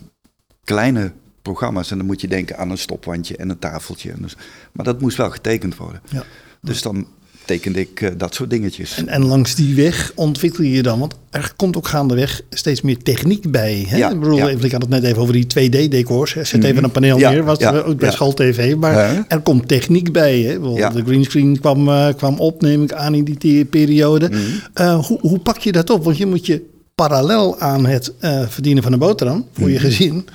kleine 0.63 1.11
programma's. 1.47 1.91
En 1.91 1.97
dan 1.97 2.05
moet 2.05 2.21
je 2.21 2.27
denken 2.27 2.57
aan 2.57 2.69
een 2.69 2.77
stopwandje 2.77 3.37
en 3.37 3.49
een 3.49 3.59
tafeltje. 3.59 4.11
En 4.11 4.21
dus, 4.21 4.35
maar 4.71 4.85
dat 4.85 5.01
moest 5.01 5.17
wel 5.17 5.29
getekend 5.29 5.75
worden. 5.75 6.01
Ja. 6.09 6.23
Dus 6.61 6.81
dan 6.81 7.07
tekende 7.47 7.79
ik 7.79 8.01
uh, 8.01 8.09
dat 8.17 8.35
soort 8.35 8.49
dingetjes. 8.49 8.97
En, 8.97 9.07
en, 9.07 9.25
langs 9.25 9.55
die 9.55 9.75
weg 9.75 10.11
ontwikkel 10.15 10.63
je 10.63 10.83
dan, 10.83 10.99
want 10.99 11.15
er 11.29 11.53
komt 11.55 11.77
ook 11.77 11.87
gaandeweg 11.87 12.41
steeds 12.49 12.81
meer 12.81 12.97
techniek 12.97 13.51
bij. 13.51 13.85
Hè? 13.87 13.97
Ja, 13.97 14.11
ik 14.11 14.19
bedoel, 14.19 14.37
ja. 14.37 14.47
ik 14.47 14.71
had 14.71 14.81
het 14.81 14.89
net 14.89 15.03
even 15.03 15.21
over 15.21 15.33
die 15.33 15.45
2D-decors. 15.45 16.31
Zet 16.31 16.53
even 16.53 16.75
mhm. 16.75 16.83
een 16.83 16.91
paneel 16.91 17.17
neer, 17.17 17.43
wat 17.43 17.59
ja, 17.59 17.77
ook 17.77 17.97
bij 17.97 18.11
School 18.11 18.33
TV. 18.33 18.75
Maar 18.75 19.25
er 19.27 19.39
komt 19.39 19.67
techniek 19.67 20.11
bij. 20.11 20.39
Hè? 20.39 20.59
De 20.91 21.03
greenscreen 21.05 21.59
kwam, 21.59 21.87
uh, 21.87 22.07
kwam 22.17 22.39
op, 22.39 22.61
neem 22.61 22.83
ik 22.83 22.93
aan, 22.93 23.13
in 23.13 23.23
die 23.23 23.65
periode. 23.65 24.29
Mm 24.29 24.35
uh, 24.75 25.05
hoe, 25.05 25.19
hoe 25.21 25.39
pak 25.39 25.57
je 25.57 25.71
dat 25.71 25.89
op? 25.89 26.03
Want 26.03 26.17
je 26.17 26.25
moet 26.25 26.45
je 26.45 26.61
parallel 26.95 27.59
aan 27.59 27.85
het 27.85 28.13
verdienen 28.47 28.83
van 28.83 28.93
een 28.93 28.99
boterham 28.99 29.45
voor 29.51 29.69
je 29.69 29.75
mhm. 29.75 29.85
gezin 29.85 30.27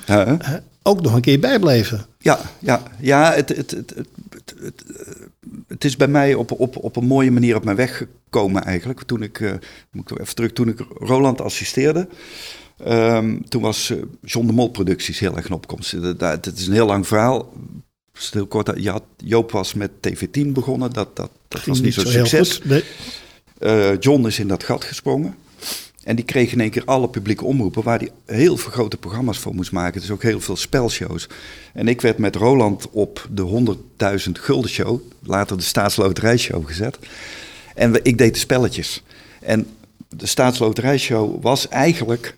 ook 0.83 1.01
nog 1.01 1.13
een 1.13 1.21
keer 1.21 1.39
bijbleven. 1.39 2.05
Ja, 2.17 2.39
ja, 2.59 2.83
ja 2.99 3.33
het, 3.33 3.49
het, 3.49 3.71
het, 3.71 3.93
het, 4.59 4.83
het 5.67 5.83
is 5.83 5.95
bij 5.95 6.07
mij 6.07 6.33
op, 6.33 6.51
op, 6.51 6.83
op 6.83 6.95
een 6.95 7.05
mooie 7.05 7.31
manier 7.31 7.55
op 7.55 7.63
mijn 7.63 7.77
weg 7.77 7.97
gekomen 7.97 8.63
eigenlijk. 8.63 9.03
Toen 9.03 9.23
ik, 9.23 9.39
uh, 9.39 9.53
moet 9.91 10.11
ik 10.11 10.19
even 10.19 10.35
terug, 10.35 10.51
toen 10.51 10.67
ik 10.67 10.85
Roland 10.97 11.41
assisteerde, 11.41 12.07
um, 12.87 13.49
toen 13.49 13.61
was 13.61 13.89
uh, 13.89 14.01
John 14.21 14.47
de 14.47 14.53
Mol 14.53 14.69
Producties 14.69 15.19
heel 15.19 15.35
erg 15.35 15.45
in 15.45 15.53
opkomst. 15.53 15.91
Het 16.17 16.57
is 16.57 16.67
een 16.67 16.73
heel 16.73 16.85
lang 16.85 17.07
verhaal. 17.07 17.53
Heel 18.31 18.47
kort, 18.47 18.71
ja, 18.75 18.99
Joop 19.17 19.51
was 19.51 19.73
met 19.73 19.91
TV10 19.91 20.47
begonnen, 20.47 20.93
dat, 20.93 21.15
dat, 21.15 21.31
dat 21.47 21.65
was 21.65 21.81
niet 21.81 21.93
zo'n 21.93 22.05
zo 22.05 22.25
succes. 22.25 22.61
Nee. 22.63 22.83
Uh, 23.59 23.99
John 23.99 24.25
is 24.25 24.39
in 24.39 24.47
dat 24.47 24.63
gat 24.63 24.83
gesprongen. 24.83 25.35
En 26.03 26.15
die 26.15 26.25
kreeg 26.25 26.51
in 26.51 26.59
één 26.59 26.69
keer 26.69 26.85
alle 26.85 27.09
publieke 27.09 27.45
omroepen 27.45 27.83
waar 27.83 27.99
hij 27.99 28.09
heel 28.25 28.57
veel 28.57 28.71
grote 28.71 28.97
programma's 28.97 29.39
voor 29.39 29.55
moest 29.55 29.71
maken. 29.71 30.01
Dus 30.01 30.11
ook 30.11 30.23
heel 30.23 30.39
veel 30.39 30.55
spelshows. 30.55 31.27
En 31.73 31.87
ik 31.87 32.01
werd 32.01 32.17
met 32.17 32.35
Roland 32.35 32.89
op 32.89 33.27
de 33.31 33.77
100.000 34.25 34.31
gulden 34.31 34.69
show, 34.69 34.99
later 35.23 35.57
de 35.57 35.63
staatsloterijshow 35.63 36.65
gezet. 36.65 36.99
En 37.75 38.03
ik 38.03 38.17
deed 38.17 38.33
de 38.33 38.39
spelletjes. 38.39 39.03
En 39.39 39.67
de 40.09 40.25
staatsloterijshow 40.25 41.41
was 41.41 41.67
eigenlijk 41.67 42.35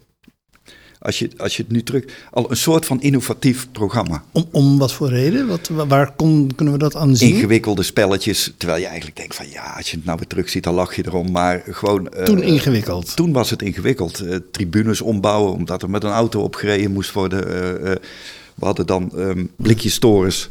als 1.06 1.20
je, 1.20 1.30
als 1.38 1.58
je 1.58 1.64
het 1.64 1.72
nu 1.72 1.84
terug. 1.84 2.04
al 2.32 2.52
een 2.52 2.58
soort 2.58 2.86
van 2.86 3.02
innovatief 3.02 3.68
programma. 3.72 4.24
Om, 4.32 4.46
om 4.52 4.78
wat 4.78 4.94
voor 4.94 5.10
reden? 5.10 5.48
Wat, 5.48 5.70
waar 5.88 6.12
kon, 6.16 6.52
kunnen 6.56 6.74
we 6.74 6.80
dat 6.80 6.96
aan 6.96 7.16
zien? 7.16 7.34
Ingewikkelde 7.34 7.84
spelletjes. 7.84 8.54
Terwijl 8.58 8.80
je 8.80 8.88
eigenlijk 8.88 9.18
denkt 9.18 9.36
van 9.36 9.50
ja, 9.50 9.74
als 9.78 9.92
je 9.92 9.98
het 9.98 10.06
nou 10.06 10.18
weer 10.18 10.28
terug 10.28 10.50
ziet, 10.50 10.64
dan 10.64 10.74
lach 10.74 10.96
je 10.96 11.06
erom. 11.06 11.32
Maar 11.32 11.64
gewoon. 11.70 12.10
Eh, 12.10 12.24
toen 12.24 12.44
ingewikkeld. 12.44 13.16
Toen 13.16 13.32
was 13.32 13.50
het 13.50 13.62
ingewikkeld. 13.62 14.22
Uh, 14.24 14.36
tribunes 14.52 15.02
ombouwen, 15.02 15.54
omdat 15.54 15.82
er 15.82 15.90
met 15.90 16.04
een 16.04 16.12
auto 16.12 16.42
opgereden 16.42 16.92
moest 16.92 17.12
worden. 17.12 17.48
Uh, 17.48 17.92
we 18.56 18.66
hadden 18.66 18.86
dan 18.86 19.12
um, 19.16 19.52
blikjes 19.56 20.00
torens. 20.00 20.50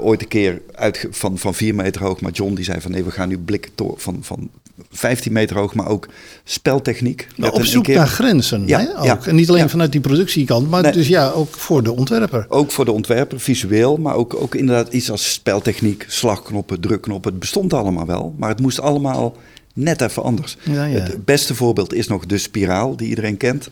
ooit 0.00 0.22
een 0.22 0.28
keer 0.28 0.62
uit, 0.72 1.06
van, 1.10 1.38
van 1.38 1.54
4 1.54 1.74
meter 1.74 2.02
hoog. 2.02 2.20
Maar 2.20 2.32
John 2.32 2.54
die 2.54 2.64
zei 2.64 2.80
van 2.80 2.90
nee, 2.90 3.04
we 3.04 3.10
gaan 3.10 3.28
nu 3.28 3.38
blikken 3.38 3.72
van, 3.96 4.18
van 4.20 4.50
15 4.90 5.32
meter 5.32 5.56
hoog, 5.56 5.74
maar 5.74 5.88
ook 5.88 6.08
speltechniek. 6.44 7.28
op 7.50 7.64
zoek 7.64 7.84
keer... 7.84 7.96
naar 7.96 8.06
grenzen. 8.06 8.66
Ja, 8.66 8.78
hè, 8.78 8.98
ook. 8.98 9.04
Ja, 9.04 9.18
en 9.24 9.34
niet 9.34 9.48
alleen 9.48 9.70
vanuit 9.70 9.92
die 9.92 10.00
productiekant, 10.00 10.70
maar 10.70 10.92
dus 10.92 11.08
ja, 11.08 11.30
ook 11.30 11.54
voor 11.54 11.82
de 11.82 11.92
ontwerper. 11.92 12.46
Ook 12.48 12.70
voor 12.70 12.84
de 12.84 12.92
ontwerper, 12.92 13.40
visueel, 13.40 13.96
maar 13.96 14.14
ook, 14.14 14.34
ook 14.34 14.54
inderdaad 14.54 14.92
iets 14.92 15.10
als 15.10 15.32
speltechniek, 15.32 16.04
slagknoppen, 16.08 16.80
drukknoppen. 16.80 17.30
Het 17.30 17.40
bestond 17.40 17.72
allemaal 17.72 18.06
wel, 18.06 18.34
maar 18.36 18.48
het 18.48 18.60
moest 18.60 18.80
allemaal 18.80 19.36
net 19.74 20.00
even 20.00 20.22
anders. 20.22 20.56
Het 20.70 21.24
beste 21.24 21.54
voorbeeld 21.54 21.94
is 21.94 22.06
nog 22.06 22.26
de 22.26 22.38
spiraal, 22.38 22.96
die 22.96 23.08
iedereen 23.08 23.36
kent. 23.36 23.68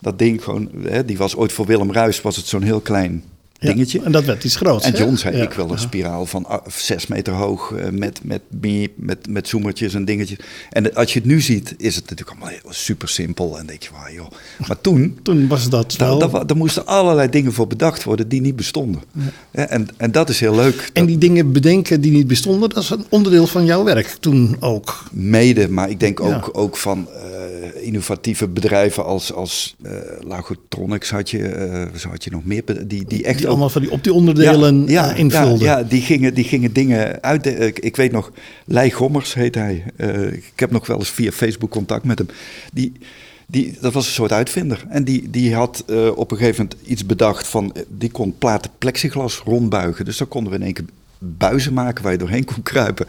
Dat 0.00 0.18
ding 0.18 0.44
gewoon, 0.44 0.70
hè, 0.82 1.04
die 1.04 1.18
was 1.18 1.36
ooit 1.36 1.52
voor 1.52 1.66
Willem 1.66 1.92
Ruis, 1.92 2.20
was 2.20 2.36
het 2.36 2.46
zo'n 2.46 2.62
heel 2.62 2.80
klein 2.80 3.24
dingetje. 3.60 4.00
en 4.02 4.12
dat 4.12 4.24
werd 4.24 4.44
iets 4.44 4.56
groots. 4.56 4.84
En 4.84 4.92
hè? 4.92 4.98
John 4.98 5.14
zei, 5.16 5.36
Ja. 5.36 5.42
ik 5.42 5.52
wil 5.52 5.70
een 5.70 5.78
spiraal 5.78 6.26
van 6.26 6.46
ah, 6.46 6.66
zes 6.66 7.06
meter 7.06 7.32
hoog 7.32 7.72
eh, 7.72 7.88
met, 7.90 8.20
met, 8.24 8.40
met, 8.60 8.90
met, 8.94 9.28
met 9.28 9.48
zoemertjes 9.48 9.94
en 9.94 10.04
dingetjes. 10.04 10.38
En 10.70 10.94
als 10.94 11.12
je 11.12 11.18
het 11.18 11.28
nu 11.28 11.40
ziet, 11.40 11.74
is 11.78 11.94
het 11.96 12.10
natuurlijk 12.10 12.40
allemaal 12.40 12.58
super 12.68 13.08
simpel. 13.08 13.58
En 13.58 13.66
denk 13.66 13.82
je, 13.82 13.88
van, 13.92 14.12
joh. 14.12 14.30
Maar 14.66 14.80
toen, 14.80 15.18
Toen 15.22 15.48
was 15.48 15.68
dat 15.68 15.94
daar, 15.98 16.18
wel... 16.18 16.46
daar, 16.46 16.56
moesten 16.56 16.86
allerlei 16.86 17.28
dingen 17.28 17.52
voor 17.52 17.66
bedacht 17.66 18.04
worden 18.04 18.28
die 18.28 18.40
niet 18.40 18.56
bestonden. 18.56 19.02
Ja, 19.50 19.66
en, 19.66 19.88
en 19.96 20.12
dat 20.12 20.28
is 20.28 20.40
heel 20.40 20.54
leuk. 20.54 20.90
En 20.92 21.06
die 21.06 21.18
dingen 21.18 21.52
bedenken 21.52 22.00
die 22.00 22.12
niet 22.12 22.26
bestonden, 22.26 22.68
dat 22.68 22.82
is 22.82 22.90
een 22.90 23.04
onderdeel 23.08 23.46
van 23.46 23.64
jouw 23.64 23.84
werk 23.84 24.06
toen 24.20 24.56
ook. 24.60 25.04
Mede, 25.12 25.68
maar 25.68 25.90
ik 25.90 26.00
denk 26.00 26.20
ook, 26.20 26.28
Ja. 26.28 26.48
ook 26.52 26.76
van 26.76 27.08
eh, 27.12 27.86
innovatieve 27.86 28.48
bedrijven 28.48 29.04
als, 29.04 29.32
als 29.32 29.76
eh 29.82 29.92
Lagotronics 30.20 31.10
had 31.10 31.30
je, 31.30 31.48
eh, 31.48 31.98
zo 31.98 32.08
had 32.08 32.24
je 32.24 32.30
nog 32.30 32.44
meer, 32.44 32.62
die, 32.86 33.04
die 33.04 33.24
echt 33.24 33.46
allemaal 33.50 33.70
van 33.70 33.82
die 33.82 33.90
op 33.90 34.04
die 34.04 34.12
onderdelen 34.12 34.86
ja, 34.86 35.10
eh, 35.10 35.18
invulden. 35.18 35.66
Ja, 35.66 35.78
ja, 35.78 35.84
die, 35.84 36.00
gingen, 36.00 36.34
die 36.34 36.44
gingen 36.44 36.72
dingen 36.72 37.22
uit. 37.22 37.44
De, 37.44 37.54
ik, 37.54 37.78
ik 37.78 37.96
weet 37.96 38.12
nog, 38.12 38.32
Lei 38.64 38.90
Gommers 38.90 39.34
heet 39.34 39.54
hij. 39.54 39.84
Eh, 39.96 40.32
ik 40.32 40.52
heb 40.56 40.70
nog 40.70 40.86
wel 40.86 40.98
eens 40.98 41.10
via 41.10 41.30
Facebook 41.30 41.70
contact 41.70 42.04
met 42.04 42.18
hem. 42.18 42.28
Die, 42.72 42.92
die, 43.46 43.76
dat 43.80 43.92
was 43.92 44.06
een 44.06 44.12
soort 44.12 44.32
uitvinder. 44.32 44.84
En 44.88 45.04
die, 45.04 45.30
die 45.30 45.54
had 45.54 45.84
eh, 45.86 46.16
op 46.16 46.30
een 46.30 46.36
gegeven 46.36 46.62
moment 46.62 46.88
iets 46.90 47.06
bedacht 47.06 47.46
van... 47.46 47.72
eh, 47.74 47.82
die 47.88 48.10
kon 48.10 48.34
platen 48.38 48.70
plexiglas 48.78 49.42
rondbuigen. 49.44 50.04
Dus 50.04 50.16
dan 50.16 50.28
konden 50.28 50.52
we 50.52 50.58
in 50.58 50.64
één 50.64 50.74
keer 50.74 50.84
buizen 51.18 51.72
maken 51.72 52.02
waar 52.02 52.12
je 52.12 52.18
doorheen 52.18 52.44
kon 52.44 52.62
kruipen. 52.62 53.06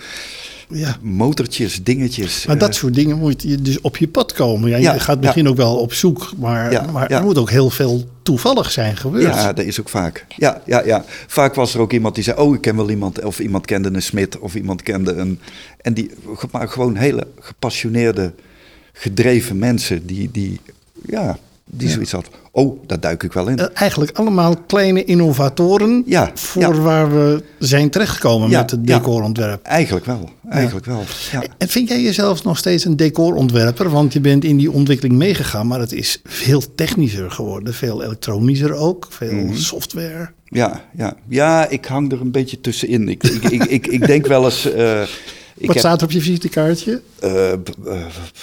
Ja. 0.71 0.97
Motortjes, 1.01 1.83
dingetjes. 1.83 2.45
Maar 2.45 2.57
dat 2.57 2.69
eh, 2.69 2.75
soort 2.75 2.93
dingen 2.93 3.17
moet 3.17 3.41
je 3.41 3.61
dus 3.61 3.81
op 3.81 3.97
je 3.97 4.07
pad 4.07 4.33
komen. 4.33 4.69
Ja, 4.69 4.75
je 4.77 4.83
Ja, 4.83 4.97
gaat 4.97 5.15
ja. 5.15 5.21
misschien 5.21 5.47
ook 5.47 5.55
wel 5.55 5.77
op 5.77 5.93
zoek, 5.93 6.31
maar, 6.37 6.91
maar 6.91 7.09
er 7.09 7.23
moet 7.23 7.37
ook 7.37 7.49
heel 7.49 7.69
veel 7.69 8.09
toevallig 8.21 8.71
zijn 8.71 8.97
gebeurd. 8.97 9.23
Ja, 9.23 9.53
dat 9.53 9.65
is 9.65 9.79
ook 9.79 9.89
vaak. 9.89 10.25
Ja, 10.37 10.61
ja, 10.65 10.85
ja. 10.85 11.03
Vaak 11.27 11.55
was 11.55 11.73
er 11.73 11.79
ook 11.79 11.93
iemand 11.93 12.15
die 12.15 12.23
zei: 12.23 12.37
Oh, 12.37 12.55
ik 12.55 12.61
ken 12.61 12.75
wel 12.75 12.89
iemand. 12.89 13.23
Of 13.23 13.39
iemand 13.39 13.65
kende 13.65 13.89
een 13.93 14.01
smid. 14.01 14.39
Of 14.39 14.55
iemand 14.55 14.83
kende 14.83 15.13
een. 15.13 15.39
En 15.81 15.93
die. 15.93 16.11
Maar 16.51 16.67
gewoon 16.67 16.95
hele 16.95 17.27
gepassioneerde, 17.39 18.33
gedreven 18.93 19.57
mensen. 19.57 20.05
Die. 20.05 20.29
die 20.31 20.59
ja, 21.05 21.37
die 21.73 21.89
zoiets 21.89 22.11
had. 22.11 22.29
Oh, 22.51 22.79
daar 22.87 22.99
duik 22.99 23.23
ik 23.23 23.33
wel 23.33 23.47
in. 23.47 23.57
Eh, 23.57 23.65
Eigenlijk 23.73 24.17
allemaal 24.17 24.55
kleine 24.67 25.03
innovatoren 25.03 26.03
Ja, 26.05 26.31
voor 26.33 26.61
ja. 26.61 26.71
waar 26.73 27.11
we 27.11 27.43
zijn 27.59 27.89
terechtgekomen 27.89 28.49
met 28.49 28.71
het 28.71 28.87
decorontwerp. 28.87 29.65
Eigenlijk 29.65 30.05
wel. 30.05 30.29
Eigenlijk 30.49 30.85
wel. 30.85 31.03
Ja. 31.31 31.43
En 31.57 31.67
vind 31.67 31.87
jij 31.87 32.01
jezelf 32.01 32.43
nog 32.43 32.57
steeds 32.57 32.85
een 32.85 32.95
decorontwerper? 32.97 33.89
Want 33.89 34.13
je 34.13 34.19
bent 34.19 34.43
in 34.43 34.57
die 34.57 34.71
ontwikkeling 34.71 35.15
meegegaan, 35.17 35.67
maar 35.67 35.79
het 35.79 35.91
is 35.91 36.21
veel 36.23 36.61
technischer 36.75 37.31
geworden. 37.31 37.73
Veel 37.73 38.03
elektronischer 38.03 38.73
ook, 38.73 39.07
veel 39.09 39.33
Mhm. 39.33 39.55
software. 39.55 40.29
Ja, 40.45 40.81
ja. 40.97 41.13
ja, 41.27 41.67
ik 41.69 41.85
hang 41.85 42.11
er 42.11 42.21
een 42.21 42.31
beetje 42.31 42.61
tussenin. 42.61 43.09
Ik, 43.09 43.23
ik, 43.23 43.43
ik, 43.43 43.63
ik, 43.63 43.87
ik 43.87 44.05
denk 44.07 44.27
wel 44.27 44.45
eens. 44.45 44.71
eh, 44.71 45.01
ik 45.61 45.67
Wat 45.67 45.75
heb, 45.75 45.85
staat 45.85 45.99
er 46.01 46.05
op 46.07 46.11
je 46.11 46.21
visitekaartje? 46.21 47.01
eh, 47.19 47.53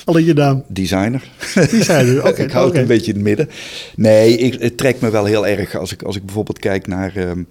Alleen 0.05 0.25
je 0.25 0.35
naam. 0.35 0.65
designer. 0.69 1.31
Die 1.71 1.83
zijn 1.83 2.07
er. 2.07 2.27
Oké, 2.29 2.43
ik 2.43 2.51
hou 2.51 2.69
het 2.69 2.77
een 2.77 2.87
beetje 2.87 3.11
in 3.13 3.17
het 3.17 3.25
midden. 3.27 3.49
Nee, 3.97 4.37
ik, 4.37 4.61
het 4.63 4.77
trekt 4.77 5.01
me 5.01 5.11
wel 5.11 5.25
heel 5.25 5.47
erg 5.47 5.75
als 5.77 5.93
ik, 5.93 6.03
als 6.03 6.17
ik 6.17 6.25
bijvoorbeeld 6.25 6.59
kijk 6.59 6.87
naar 6.87 7.17
ehm 7.17 7.43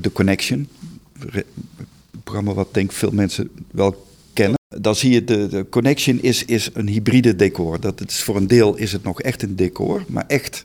The 0.00 0.12
Connection. 0.12 0.68
Een 1.32 1.44
programma 2.24 2.52
wat 2.54 2.74
denk 2.74 2.90
ik 2.90 2.96
veel 2.96 3.10
mensen 3.10 3.50
wel 3.70 4.06
kennen. 4.32 4.58
Dan 4.68 4.94
zie 4.96 5.10
je, 5.12 5.24
de, 5.24 5.46
de 5.48 5.66
Connection 5.70 6.18
is, 6.22 6.44
is 6.44 6.70
een 6.72 6.88
hybride 6.88 7.36
decor. 7.36 7.80
Dat 7.80 7.98
het 7.98 8.10
is, 8.10 8.22
voor 8.22 8.36
een 8.36 8.46
deel 8.46 8.76
is 8.76 8.92
het 8.92 9.02
nog 9.02 9.22
echt 9.22 9.42
een 9.42 9.56
decor, 9.56 10.04
maar 10.08 10.24
echt 10.26 10.64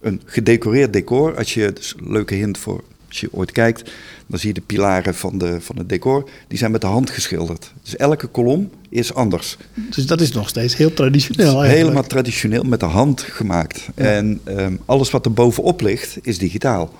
een 0.00 0.20
gedecoreerd 0.24 0.92
decor. 0.92 1.36
Als 1.36 1.54
je, 1.54 1.72
dus 1.72 1.94
een 1.98 2.12
leuke 2.12 2.34
hint 2.34 2.58
voor 2.58 2.84
als 3.08 3.20
je 3.20 3.28
ooit 3.32 3.52
kijkt, 3.52 3.90
dan 4.26 4.38
zie 4.38 4.48
je 4.48 4.54
de 4.54 4.60
pilaren 4.60 5.14
van, 5.14 5.38
de, 5.38 5.60
van 5.60 5.78
het 5.78 5.88
decor. 5.88 6.28
Die 6.48 6.58
zijn 6.58 6.70
met 6.70 6.80
de 6.80 6.86
hand 6.86 7.10
geschilderd. 7.10 7.72
Dus 7.82 7.96
elke 7.96 8.26
kolom 8.26 8.70
is 8.88 9.14
anders. 9.14 9.56
Dus 9.74 10.06
dat 10.06 10.20
is 10.20 10.32
nog 10.32 10.48
steeds 10.48 10.76
heel 10.76 10.94
traditioneel 10.94 11.46
eigenlijk. 11.46 11.78
Helemaal 11.78 12.06
traditioneel 12.06 12.62
met 12.62 12.80
de 12.80 12.86
hand 12.86 13.20
gemaakt. 13.20 13.88
En 13.94 14.40
ehm, 14.44 14.76
alles 14.84 15.10
wat 15.10 15.24
er 15.24 15.32
bovenop 15.32 15.80
ligt 15.80 16.18
is 16.22 16.38
digitaal. 16.38 16.92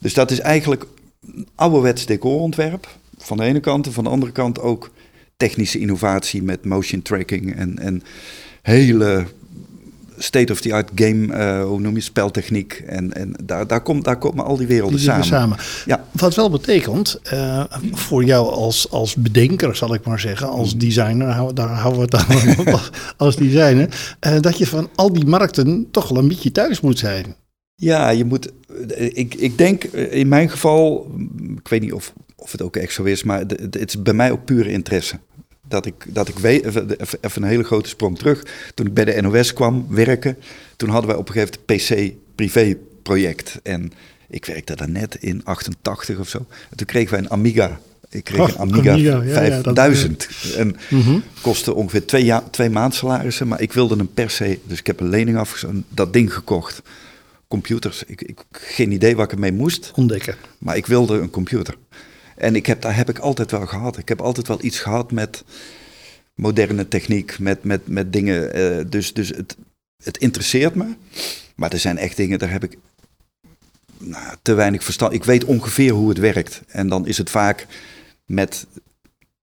Dus 0.00 0.14
dat 0.14 0.30
is 0.30 0.40
eigenlijk 0.40 0.86
ouderwets 1.54 2.06
decorontwerp. 2.06 2.88
Van 3.18 3.36
de 3.36 3.44
ene 3.44 3.60
kant 3.60 3.86
en 3.86 3.92
van 3.92 4.04
de 4.04 4.10
andere 4.10 4.32
kant 4.32 4.60
ook 4.60 4.90
technische 5.36 5.78
innovatie 5.78 6.42
met 6.42 6.64
motion 6.64 7.02
tracking 7.02 7.56
en, 7.56 7.78
en 7.78 8.02
hele 8.62 9.26
state-of-the-art 10.18 10.90
game, 10.94 11.32
eh, 11.32 11.64
hoe 11.64 11.80
noem 11.80 11.94
je, 11.94 12.00
speltechniek. 12.00 12.82
En, 12.86 13.12
en 13.12 13.34
daar, 13.44 13.66
daar, 13.66 13.82
komt, 13.82 14.04
daar 14.04 14.18
komen 14.18 14.44
al 14.44 14.56
die 14.56 14.66
werelden 14.66 14.96
Die 14.96 15.04
samen. 15.06 15.24
samen. 15.24 15.58
Ja. 15.86 16.04
Wat 16.12 16.34
wel 16.34 16.50
betekent, 16.50 17.18
eh, 17.22 17.64
voor 17.92 18.24
jou 18.24 18.52
als, 18.52 18.90
als 18.90 19.14
bedenker, 19.14 19.76
zal 19.76 19.94
ik 19.94 20.04
maar 20.04 20.20
zeggen, 20.20 20.46
Mm. 20.48 20.52
als 20.52 20.76
designer, 20.76 21.26
hou- 21.28 21.52
daar 21.52 21.68
houden 21.68 22.00
we 22.10 22.16
het 22.16 22.66
aan 22.66 22.80
als 23.16 23.36
designer, 23.36 24.14
eh, 24.20 24.40
dat 24.40 24.58
je 24.58 24.66
van 24.66 24.88
al 24.94 25.12
die 25.12 25.26
markten 25.26 25.86
toch 25.90 26.08
wel 26.08 26.18
een 26.18 26.28
beetje 26.28 26.52
thuis 26.52 26.80
moet 26.80 26.98
zijn. 26.98 27.34
Ja, 27.74 28.08
je 28.10 28.24
moet. 28.24 28.52
Ik, 28.96 29.34
ik 29.34 29.58
denk 29.58 29.84
in 29.84 30.28
mijn 30.28 30.50
geval, 30.50 31.10
mm, 31.16 31.56
ik 31.58 31.68
weet 31.68 31.80
niet 31.80 31.92
of, 31.92 32.12
of 32.36 32.52
het 32.52 32.62
ook 32.62 32.76
echt 32.76 32.92
zo 32.92 33.02
is, 33.02 33.22
maar 33.22 33.38
het 33.38 33.76
is 33.88 34.02
bij 34.02 34.14
mij 34.14 34.30
ook 34.30 34.44
pure 34.44 34.70
interesse. 34.70 35.18
Dat 35.68 35.86
ik, 35.86 35.94
dat 36.08 36.28
ik 36.28 36.38
weet, 36.38 36.64
even, 36.64 36.90
even 37.20 37.42
een 37.42 37.48
hele 37.48 37.64
grote 37.64 37.88
sprong 37.88 38.18
terug. 38.18 38.42
Toen 38.74 38.86
ik 38.86 38.94
bij 38.94 39.04
de 39.04 39.22
NOS 39.22 39.52
kwam 39.52 39.86
werken, 39.88 40.36
toen 40.76 40.88
hadden 40.88 41.10
wij 41.10 41.18
op 41.18 41.28
een 41.28 41.34
gegeven 41.34 41.58
moment 41.66 41.90
een 41.90 42.16
PC-privé-project. 42.36 43.60
En 43.62 43.92
ik 44.28 44.44
werkte 44.44 44.76
daar 44.76 44.88
net 44.90 45.16
in 45.20 45.40
88 45.44 46.18
of 46.18 46.28
zo. 46.28 46.38
En 46.70 46.76
toen 46.76 46.86
kregen 46.86 47.10
wij 47.10 47.18
een 47.20 47.30
Amiga. 47.30 47.80
Ik 48.10 48.24
kreeg 48.24 48.40
Oh, 48.40 48.48
een 48.48 48.58
Amiga, 48.58 48.92
Amiga, 48.92 49.22
ja, 49.22 49.42
ja, 49.42 49.48
dat- 49.62 49.62
5000. 49.64 50.28
En 50.56 50.76
Mhm. 50.90 51.18
kostte 51.40 51.74
ongeveer 51.74 52.06
twee, 52.06 52.24
ja, 52.24 52.40
twee 52.50 52.70
maandsalarissen. 52.70 53.48
Maar 53.48 53.60
ik 53.60 53.72
wilde 53.72 53.96
hem 53.96 54.08
per 54.14 54.30
se. 54.30 54.58
Dus 54.64 54.78
ik 54.78 54.86
heb 54.86 55.00
een 55.00 55.08
lening 55.08 55.36
afgesloten, 55.36 55.84
dat 55.88 56.12
ding 56.12 56.34
gekocht. 56.34 56.82
Computers. 57.48 58.02
Ik, 58.06 58.22
ik 58.22 58.38
geen 58.50 58.92
idee 58.92 59.16
waar 59.16 59.24
ik 59.24 59.32
ermee 59.32 59.52
moest. 59.52 59.92
Ontdekken. 59.94 60.34
Maar 60.58 60.76
ik 60.76 60.86
wilde 60.86 61.18
een 61.18 61.30
computer. 61.30 61.74
En 62.36 62.56
ik 62.56 62.66
heb, 62.66 62.82
daar 62.82 62.96
heb 62.96 63.08
ik 63.08 63.18
altijd 63.18 63.50
wel 63.50 63.66
gehad. 63.66 63.98
Ik 63.98 64.08
heb 64.08 64.20
altijd 64.20 64.48
wel 64.48 64.64
iets 64.64 64.78
gehad 64.80 65.12
met 65.12 65.44
moderne 66.34 66.88
techniek, 66.88 67.38
met, 67.38 67.64
met, 67.64 67.86
met 67.88 68.12
dingen. 68.12 68.52
eh, 68.54 68.84
dus 68.88 69.12
dus 69.14 69.28
het, 69.28 69.56
het 70.04 70.16
interesseert 70.18 70.74
me. 70.74 70.94
Maar 71.56 71.72
er 71.72 71.78
zijn 71.78 71.98
echt 71.98 72.16
dingen, 72.16 72.38
daar 72.38 72.50
heb 72.50 72.64
ik 72.64 72.76
nou, 73.98 74.36
te 74.42 74.54
weinig 74.54 74.84
verstand. 74.84 75.12
Ik 75.12 75.24
weet 75.24 75.44
ongeveer 75.44 75.92
hoe 75.92 76.08
het 76.08 76.18
werkt. 76.18 76.62
En 76.66 76.88
dan 76.88 77.06
is 77.06 77.18
het 77.18 77.30
vaak 77.30 77.66
met, 78.26 78.66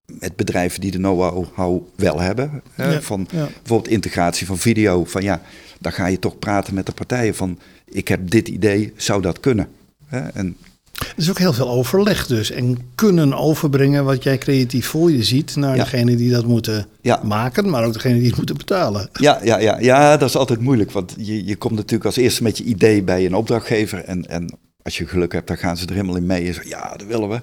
met 0.05 0.35
bedrijven 0.35 0.81
die 0.81 0.91
de 0.91 0.97
know-how 0.97 1.83
wel 1.95 2.19
hebben. 2.19 2.61
hè, 2.73 2.91
Ja, 2.93 3.01
van 3.01 3.27
ja. 3.31 3.45
bijvoorbeeld 3.45 3.87
integratie 3.93 4.47
van 4.47 4.57
video. 4.57 5.05
Van 5.05 5.23
ja, 5.23 5.41
dan 5.79 5.91
ga 5.91 6.05
je 6.05 6.19
toch 6.19 6.39
praten 6.39 6.73
met 6.73 6.85
de 6.85 6.91
partijen 6.91 7.35
van... 7.35 7.59
ik 7.85 8.07
heb 8.07 8.29
dit 8.29 8.47
idee, 8.47 8.93
zou 8.95 9.21
dat 9.21 9.39
kunnen? 9.39 9.69
Hè, 10.05 10.19
En 10.19 10.57
Er 11.01 11.13
is 11.15 11.29
ook 11.29 11.37
heel 11.37 11.53
veel 11.53 11.69
overleg 11.69 12.27
dus. 12.27 12.51
En 12.51 12.77
kunnen 12.95 13.33
overbrengen 13.33 14.05
wat 14.05 14.23
jij 14.23 14.37
creatief 14.37 14.87
voor 14.87 15.11
je 15.11 15.23
ziet 15.23 15.55
naar 15.55 15.75
Ja. 15.75 15.83
degene 15.83 16.15
die 16.15 16.31
dat 16.31 16.45
moeten 16.45 16.87
Ja. 17.01 17.19
maken, 17.23 17.69
maar 17.69 17.83
ook 17.85 17.93
degene 17.93 18.17
die 18.19 18.27
het 18.27 18.35
moeten 18.37 18.57
betalen. 18.57 19.09
Ja, 19.13 19.39
ja, 19.43 19.59
ja, 19.59 19.79
ja, 19.79 20.17
dat 20.17 20.29
is 20.29 20.35
altijd 20.35 20.59
moeilijk. 20.59 20.91
Want 20.91 21.13
je, 21.17 21.45
je 21.45 21.55
komt 21.55 21.75
natuurlijk 21.75 22.05
als 22.05 22.15
eerste 22.15 22.43
met 22.43 22.57
je 22.57 22.63
idee 22.63 23.03
bij 23.03 23.25
een 23.25 23.35
opdrachtgever. 23.35 24.03
En, 24.03 24.29
en 24.29 24.57
als 24.81 24.97
je 24.97 25.07
geluk 25.07 25.31
hebt, 25.33 25.47
dan 25.47 25.57
gaan 25.57 25.77
ze 25.77 25.85
er 25.85 25.91
helemaal 25.93 26.15
in 26.15 26.25
mee. 26.25 26.47
En 26.47 26.53
zeggen, 26.53 26.69
ja, 26.71 26.93
dat 26.97 27.07
willen 27.07 27.29
we. 27.29 27.41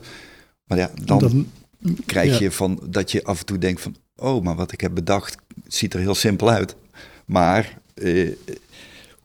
Maar 0.65 0.79
ja, 0.79 0.91
dan 1.05 1.19
Dan- 1.19 1.47
krijg 2.07 2.33
ja. 2.33 2.39
je 2.39 2.51
van 2.51 2.81
dat 2.91 3.11
je 3.13 3.25
af 3.25 3.39
en 3.39 3.45
toe 3.47 3.59
denkt 3.59 3.81
van... 3.81 3.97
oh, 4.17 4.45
maar 4.45 4.55
wat 4.57 4.73
ik 4.73 4.81
heb 4.81 4.95
bedacht 4.95 5.35
ziet 5.67 5.95
er 5.95 6.01
heel 6.01 6.15
simpel 6.15 6.51
uit. 6.51 6.75
Maar 7.27 7.79
eh, 7.95 8.29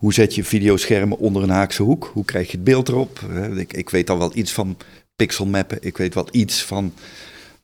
hoe 0.03 0.13
zet 0.13 0.35
je 0.35 0.43
videoschermen 0.43 1.17
onder 1.17 1.43
een 1.43 1.49
haakse 1.49 1.83
hoek? 1.83 2.09
Hoe 2.13 2.25
krijg 2.25 2.45
je 2.51 2.55
het 2.55 2.63
beeld 2.63 2.87
erop? 2.87 3.19
Ik, 3.55 3.73
ik 3.73 3.89
weet 3.89 4.09
al 4.09 4.17
wel 4.17 4.31
iets 4.35 4.51
van 4.51 4.77
pixelmappen. 5.15 5.77
Ik 5.81 5.97
weet 5.97 6.13
wel 6.13 6.27
iets 6.31 6.63
van... 6.63 6.93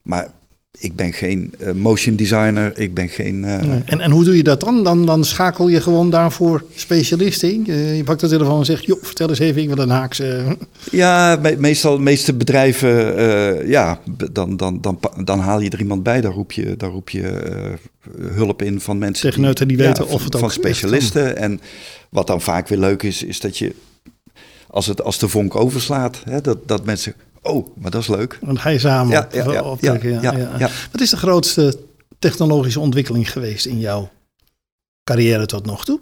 Maar 0.02 0.32
ik 0.78 0.96
ben 0.96 1.14
geen 1.14 1.54
eh, 1.60 1.72
motion 1.74 2.16
designer. 2.16 2.78
Ik 2.80 2.94
ben 2.94 3.10
geen... 3.10 3.44
eh, 3.46 3.62
Nee. 3.62 3.82
En, 3.86 4.00
en 4.00 4.12
hoe 4.12 4.24
doe 4.24 4.38
je 4.38 4.44
dat 4.44 4.60
dan? 4.60 4.84
dan? 4.84 5.06
Dan 5.06 5.24
schakel 5.24 5.68
je 5.68 5.82
gewoon 5.82 6.10
daarvoor 6.10 6.64
specialisten 6.76 7.54
in. 7.54 7.64
Je, 7.66 7.74
je 7.74 8.04
pakt 8.04 8.20
de 8.20 8.28
telefoon 8.28 8.60
en 8.60 8.66
zegt, 8.66 8.86
joh, 8.86 9.04
vertel 9.04 9.30
eens 9.30 9.40
even, 9.40 9.62
ik 9.62 9.68
wil 9.68 9.78
een 9.78 9.90
haakse... 9.90 10.58
Ja, 10.92 11.38
me- 11.42 11.56
meestal, 11.60 12.00
meeste 12.00 12.34
bedrijven, 12.34 13.18
eh, 13.18 13.70
ja, 13.70 14.00
dan, 14.32 14.58
dan, 14.58 14.82
dan, 14.82 15.00
dan 15.24 15.40
haal 15.40 15.60
je 15.60 15.70
er 15.70 15.80
iemand 15.80 16.04
bij. 16.04 16.22
Dan 16.22 16.32
roep 16.32 16.52
je, 16.52 16.76
dan 16.78 16.90
roep 16.92 17.10
je 17.10 17.28
eh, 17.28 17.74
hulp 18.36 18.62
in 18.62 18.80
van 18.82 18.98
mensen 18.98 19.30
Techneuten 19.30 19.68
die 19.68 19.78
weten 19.78 20.04
of 20.04 20.12
van, 20.12 20.22
het 20.24 20.34
ook 20.36 20.42
van 20.42 20.52
specialisten. 20.52 21.38
En 21.38 21.62
wat 22.10 22.28
dan 22.28 22.42
vaak 22.42 22.68
weer 22.68 22.80
leuk 22.80 23.04
is, 23.04 23.24
is 23.24 23.40
dat 23.40 23.58
je, 23.58 23.74
als, 24.68 24.86
het, 24.86 25.02
als 25.04 25.20
de 25.20 25.28
vonk 25.28 25.56
overslaat, 25.56 26.22
hè, 26.30 26.42
dat, 26.42 26.68
dat 26.68 26.86
mensen, 26.86 27.14
oh, 27.42 27.68
maar 27.76 27.92
dat 27.92 28.02
is 28.02 28.08
leuk. 28.08 28.38
Dan 28.42 28.60
ga 28.60 28.70
je 28.70 28.80
samen 28.80 29.12
Ja, 29.12 29.28
ja, 29.32 29.52
ja, 29.52 29.64
optrekken. 29.64 30.22
Ja, 30.22 30.38
ja. 30.58 30.70
Wat 30.92 31.02
is 31.02 31.10
de 31.10 31.18
grootste 31.18 31.80
technologische 32.20 32.80
ontwikkeling 32.80 33.32
geweest 33.32 33.66
in 33.66 33.80
jouw 33.80 34.10
carrière 35.04 35.46
tot 35.46 35.66
nog 35.66 35.86
toe? 35.86 36.00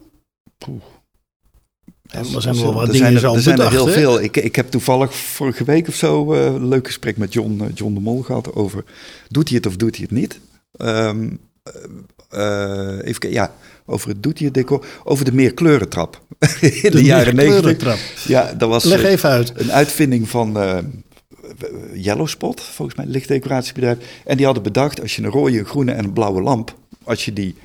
En 2.07 2.25
er 2.35 2.41
zijn 2.41 2.55
wel 2.55 2.73
wat 2.73 2.87
er 2.87 2.91
dingen 2.91 3.05
zijn 3.05 3.13
er, 3.13 3.19
zo 3.19 3.33
er 3.33 3.41
zijn 3.41 3.59
er 3.59 3.71
heel 3.71 3.87
veel. 3.87 4.21
Ik, 4.21 4.37
ik 4.37 4.55
heb 4.55 4.69
toevallig 4.69 5.15
vorige 5.15 5.63
week 5.63 5.87
of 5.87 5.95
zo 5.95 6.33
eh, 6.33 6.45
een 6.45 6.67
leuk 6.67 6.85
gesprek 6.85 7.17
met 7.17 7.33
John, 7.33 7.61
eh, 7.61 7.67
John 7.73 7.93
de 7.93 7.99
Mol 7.99 8.21
gehad 8.21 8.53
over... 8.53 8.83
doet 9.27 9.47
hij 9.47 9.57
het 9.57 9.65
of 9.65 9.75
doet 9.75 9.95
hij 9.95 10.05
het 10.09 10.19
niet? 10.19 10.39
Ehm, 10.77 11.29
eh, 12.29 12.97
even 13.03 13.31
ja, 13.31 13.53
over 13.85 14.09
het 14.09 14.23
doet 14.23 14.37
hij 14.37 14.45
het 14.45 14.55
decor. 14.55 14.85
Over 15.03 15.25
de 15.25 15.33
meerkleurentrap 15.33 16.21
in 16.83 16.91
de, 16.91 17.03
jaren 17.03 17.35
negentig. 17.35 18.27
Ja, 18.27 18.53
dat 18.53 18.69
was 18.69 18.83
Leg 18.83 19.03
even 19.03 19.29
uit. 19.29 19.51
een 19.55 19.71
uitvinding 19.71 20.29
van 20.29 20.57
Yellow 21.93 22.27
Spot, 22.27 22.61
volgens 22.61 22.97
mij, 22.97 23.07
lichtdecoratiebedrijf. 23.07 23.97
En 24.25 24.37
die 24.37 24.45
hadden 24.45 24.63
bedacht, 24.63 25.01
als 25.01 25.15
je 25.15 25.23
een 25.23 25.29
rode, 25.29 25.59
een 25.59 25.65
groene 25.65 25.91
en 25.91 26.03
een 26.03 26.13
blauwe 26.13 26.41
lamp... 26.41 26.75
als 27.03 27.25
je 27.25 27.33
die 27.33 27.55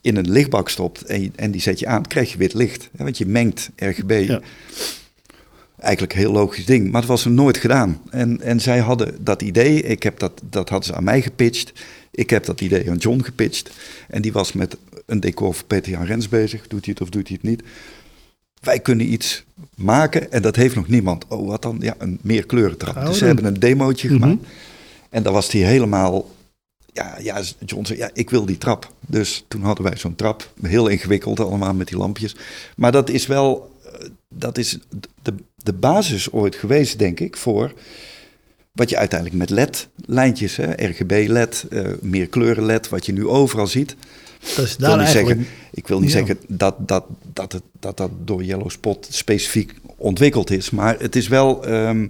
in 0.00 0.16
een 0.16 0.30
lichtbak 0.30 0.68
stopt 0.68 1.02
en, 1.02 1.32
en 1.36 1.50
die 1.50 1.60
zet 1.60 1.78
je 1.78 1.86
aan, 1.86 2.06
krijg 2.06 2.32
je 2.32 2.38
wit 2.38 2.54
licht. 2.54 2.88
Hè, 2.96 3.04
Want 3.04 3.18
je 3.18 3.26
mengt 3.26 3.70
RGB. 3.76 4.24
Ja. 4.28 4.40
Eigenlijk 5.78 6.12
een 6.12 6.18
heel 6.18 6.32
logisch 6.32 6.64
ding, 6.64 6.90
maar 6.90 7.00
het 7.00 7.10
was 7.10 7.24
er 7.24 7.30
nooit 7.30 7.56
gedaan. 7.56 8.00
En, 8.10 8.40
en 8.40 8.60
zij 8.60 8.78
hadden 8.78 9.24
dat 9.24 9.42
idee, 9.42 9.82
ik 9.82 10.02
heb 10.02 10.18
dat, 10.18 10.42
dat 10.50 10.68
hadden 10.68 10.88
ze 10.88 10.94
aan 10.94 11.04
mij 11.04 11.22
gepitcht. 11.22 11.72
Ik 12.10 12.30
heb 12.30 12.44
dat 12.44 12.60
idee 12.60 12.90
aan 12.90 12.96
John 12.96 13.20
gepitcht. 13.22 13.70
En 14.08 14.22
die 14.22 14.32
was 14.32 14.52
met 14.52 14.76
een 15.06 15.20
decor 15.20 15.54
voor 15.54 15.66
Peter 15.66 15.92
Jan 15.92 16.04
Rens 16.04 16.28
bezig. 16.28 16.68
Doet 16.68 16.84
hij 16.84 16.94
het 16.94 17.02
of 17.02 17.08
doet 17.08 17.28
hij 17.28 17.38
het 17.40 17.50
niet? 17.50 17.62
Wij 18.66 18.80
kunnen 18.80 19.12
iets 19.12 19.44
maken 19.74 20.32
en 20.32 20.42
dat 20.42 20.56
heeft 20.56 20.74
nog 20.74 20.88
niemand. 20.88 21.24
Oh, 21.28 21.48
wat 21.48 21.62
dan? 21.62 21.76
Ja, 21.80 21.94
een 21.98 22.18
meerkleurentrap. 22.22 22.94
We 22.94 23.04
Dus 23.04 23.18
ze 23.18 23.24
hebben 23.24 23.44
een 23.44 23.60
demootje 23.60 24.08
Mhm. 24.10 24.20
gemaakt. 24.20 24.42
En 25.10 25.22
dan 25.22 25.32
was 25.32 25.52
hij 25.52 25.60
helemaal... 25.60 26.30
Ja, 26.92 27.16
ja, 27.22 27.42
John 27.66 27.84
zei, 27.84 27.98
ja, 27.98 28.10
ik 28.12 28.30
wil 28.30 28.46
die 28.46 28.58
trap. 28.58 28.92
Dus 29.00 29.44
toen 29.48 29.62
hadden 29.62 29.84
wij 29.84 29.96
zo'n 29.96 30.14
trap. 30.14 30.50
Heel 30.62 30.88
ingewikkeld 30.88 31.40
allemaal 31.40 31.74
met 31.74 31.88
die 31.88 31.96
lampjes. 31.98 32.36
Maar 32.76 32.92
dat 32.92 33.08
is 33.10 33.26
wel... 33.26 33.74
eh, 33.84 34.08
Dat 34.28 34.58
is 34.58 34.78
de, 35.22 35.34
de 35.56 35.72
basis 35.72 36.32
ooit 36.32 36.54
geweest, 36.54 36.98
denk 36.98 37.20
ik, 37.20 37.36
voor... 37.36 37.72
Wat 38.72 38.90
je 38.90 38.96
uiteindelijk 38.96 39.38
met 39.38 39.50
LED-lijntjes, 39.50 40.56
RGB-LED, 40.76 41.64
eh 41.70 41.84
meer 42.00 42.26
kleuren-LED, 42.26 42.88
wat 42.88 43.06
je 43.06 43.12
nu 43.12 43.26
overal 43.26 43.66
ziet. 43.66 43.90
Ik 44.40 44.46
wil 44.54 44.66
daar 44.78 44.98
eigenlijk... 44.98 45.26
zeggen, 45.28 45.46
ik 45.76 45.86
wil 45.88 46.00
niet 46.00 46.10
Ja. 46.12 46.16
zeggen 46.16 46.38
dat, 46.48 46.74
dat, 46.88 47.04
dat, 47.32 47.52
het, 47.52 47.62
dat 47.80 47.96
dat 47.96 48.10
door 48.24 48.44
Yellow 48.44 48.70
Spot 48.70 49.06
specifiek 49.10 49.74
ontwikkeld 49.96 50.50
is. 50.50 50.70
Maar 50.70 50.96
het, 50.98 51.16
is 51.16 51.28
wel, 51.28 51.64
ehm, 51.66 52.06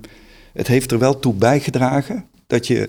het 0.52 0.66
heeft 0.66 0.92
er 0.92 0.98
wel 0.98 1.18
toe 1.18 1.35
bijgedragen 1.35 2.24
dat, 2.46 2.66
je, 2.66 2.88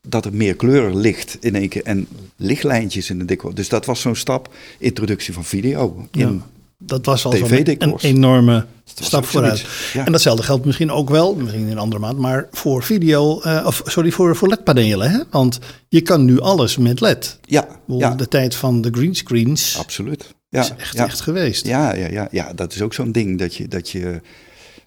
dat 0.00 0.24
er 0.24 0.34
meer 0.34 0.56
kleuren 0.56 0.96
licht 0.96 1.36
in 1.40 1.54
één 1.54 1.68
keer. 1.68 1.82
En 1.82 2.06
lichtlijntjes 2.36 3.10
in 3.10 3.18
de 3.18 3.24
decor. 3.24 3.54
Dus 3.54 3.68
dat 3.68 3.84
was 3.86 4.00
zo'n 4.00 4.16
stap, 4.16 4.54
introductie 4.78 5.32
van 5.34 5.44
video. 5.44 6.06
In, 6.10 6.20
Ja. 6.20 6.46
Dat 6.86 7.06
was 7.06 7.24
al 7.24 7.34
een 7.34 7.96
enorme 7.98 8.66
stap 9.00 9.24
vooruit. 9.24 9.66
ja. 9.92 10.06
En 10.06 10.12
datzelfde 10.12 10.42
geldt 10.42 10.64
misschien 10.64 10.90
ook 10.90 11.10
wel, 11.10 11.34
misschien 11.34 11.64
in 11.64 11.70
een 11.70 11.78
andere 11.78 12.00
maat, 12.00 12.16
maar 12.16 12.48
voor 12.50 12.82
video, 12.82 13.40
eh, 13.40 13.62
of 13.66 13.82
sorry, 13.84 14.10
voor, 14.10 14.36
voor 14.36 14.48
LED-panelen. 14.48 15.10
Hè? 15.10 15.18
Want 15.30 15.58
je 15.88 16.00
kan 16.00 16.24
nu 16.24 16.40
alles 16.40 16.76
met 16.76 17.00
LED. 17.00 17.38
Ja, 17.44 17.68
De 18.16 18.28
tijd 18.28 18.54
van 18.54 18.80
de 18.80 18.88
greenscreens 18.92 19.78
absoluut. 19.78 20.34
Ja, 20.48 20.60
is 20.60 20.72
echt, 20.76 20.96
ja. 20.96 21.04
echt 21.04 21.20
geweest. 21.20 21.66
Ja, 21.66 21.94
ja, 21.94 22.08
ja, 22.08 22.28
ja, 22.30 22.52
dat 22.52 22.74
is 22.74 22.82
ook 22.82 22.94
zo'n 22.94 23.12
ding 23.12 23.38
dat 23.38 23.54
je, 23.54 23.68
dat 23.68 23.88
je 23.88 24.20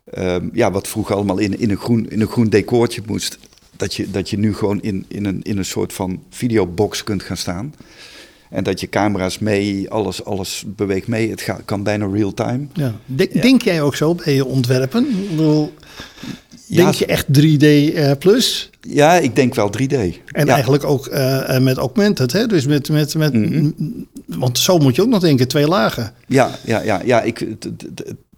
ehm, 0.05 0.49
ja, 0.53 0.71
wat 0.71 0.88
vroeger 0.88 1.15
allemaal 1.15 1.38
in, 1.38 1.60
in, 1.60 1.69
een 1.69 1.77
groen, 1.77 2.10
in 2.10 2.21
een 2.21 2.27
groen 2.27 2.49
decoortje 2.49 3.01
moest, 3.05 3.38
dat 3.77 3.93
je, 3.93 4.12
dat 4.12 4.29
je 4.29 4.38
nu 4.38 4.55
gewoon 4.55 4.81
in, 4.81 5.05
in, 5.08 5.25
een, 5.25 5.41
in 5.43 5.58
een 5.58 5.65
soort 5.65 5.93
van 5.93 6.23
videobox 6.29 7.03
kunt 7.03 7.23
gaan 7.23 7.38
staan. 7.38 7.73
En 8.49 8.63
dat 8.63 8.79
je 8.79 8.89
camera's 8.89 9.39
mee, 9.39 9.89
alles, 9.89 10.23
alles 10.25 10.63
beweegt 10.67 11.08
mee. 11.08 11.29
Het 11.29 11.41
gaat, 11.41 11.62
kan 11.65 11.84
bijna 11.84 12.08
real-time. 12.13 12.67
Ja. 12.73 12.93
Denk, 13.05 13.34
Ja. 13.34 13.41
denk 13.41 13.62
jij 13.62 13.81
ook 13.81 13.95
zo 13.95 14.15
bij 14.15 14.34
je 14.36 14.45
ontwerpen? 14.45 15.08
Ik 15.23 15.29
bedoel, 15.29 15.73
Ja, 16.67 16.84
denk 16.84 16.93
je 16.93 17.05
echt 17.05 17.25
3D 17.39 17.93
eh, 17.95 18.12
plus? 18.19 18.69
Ja, 18.81 19.13
ik 19.13 19.36
denk 19.36 19.55
wel 19.55 19.69
3D. 19.81 19.93
En 20.31 20.45
ja. 20.45 20.53
eigenlijk 20.53 20.84
ook 20.84 21.08
eh, 21.08 21.55
eh, 21.55 21.62
met 21.63 21.77
augmented, 21.77 22.31
hè? 22.31 22.47
Dus 22.47 22.65
met, 22.65 22.89
met, 22.89 23.15
met 23.15 23.34
Mhm. 23.34 23.69
want 24.25 24.58
zo 24.60 24.77
moet 24.77 24.95
je 24.95 25.01
ook 25.01 25.08
nog 25.10 25.19
denken, 25.21 25.47
twee 25.47 25.67
lagen. 25.67 26.13
Ja, 26.27 26.51
ja, 26.65 26.81
ja, 26.81 27.01
ja 27.05 27.21
ik, 27.21 27.38
het, 27.38 27.63
het, 27.63 27.86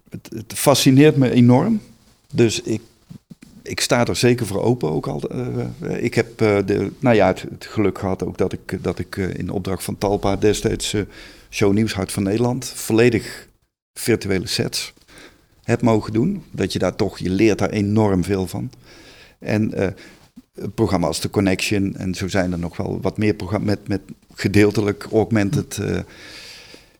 het- 0.09 0.29
het 0.29 0.53
fascineert 0.55 1.15
me 1.17 1.31
enorm. 1.31 1.81
Dus 2.33 2.61
ik, 2.61 2.81
ik 3.67 3.79
sta 3.79 4.05
er 4.05 4.15
zeker 4.15 4.45
voor 4.45 4.61
open 4.61 4.89
ook 4.89 5.07
al. 5.07 5.21
eh, 5.21 6.03
ik 6.03 6.13
heb 6.13 6.41
eh, 6.41 6.57
de, 6.65 6.91
nou 6.99 7.15
ja, 7.15 7.27
het, 7.27 7.47
geluk 7.59 7.99
gehad 7.99 8.23
ook 8.23 8.37
dat 8.37 8.53
ik, 8.53 8.83
dat 8.83 8.99
ik 8.99 9.17
eh, 9.17 9.33
in 9.33 9.49
opdracht 9.49 9.83
van 9.83 9.97
Talpa 9.97 10.35
destijds 10.35 10.95
Show 11.49 11.73
Nieuws 11.73 11.93
Hart 11.93 12.11
van 12.11 12.23
Nederland 12.23 12.65
volledig 12.65 13.47
virtuele 13.93 14.47
sets 14.47 14.93
heb 15.63 15.81
mogen 15.81 16.13
doen. 16.13 16.43
Dat 16.51 16.73
je 16.73 16.79
daar 16.79 16.95
toch, 16.95 17.17
je 17.17 17.29
leert 17.29 17.57
daar 17.57 17.69
enorm 17.69 18.23
veel 18.23 18.47
van. 18.47 18.69
En 19.39 19.73
eh 19.73 19.87
programma 20.75 21.07
als 21.07 21.19
The 21.19 21.29
Connection 21.29 21.95
en 21.95 22.15
zo 22.15 22.27
zijn 22.27 22.51
er 22.51 22.59
nog 22.59 22.77
wel 22.77 22.99
wat 23.01 23.17
meer 23.17 23.33
programma's 23.33 23.69
met, 23.69 23.87
met 23.87 24.01
gedeeltelijk 24.33 25.07
augmented. 25.11 25.79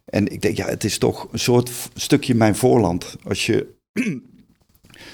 en 0.06 0.28
ik 0.28 0.42
denk, 0.42 0.58
ja, 0.58 0.66
het 0.66 0.84
is 0.84 0.98
toch 0.98 1.28
een 1.32 1.40
soort 1.40 1.72
stukje 1.94 2.36
mijn 2.36 2.56
voorland. 2.56 3.16
Als 3.24 3.46
je. 3.46 3.68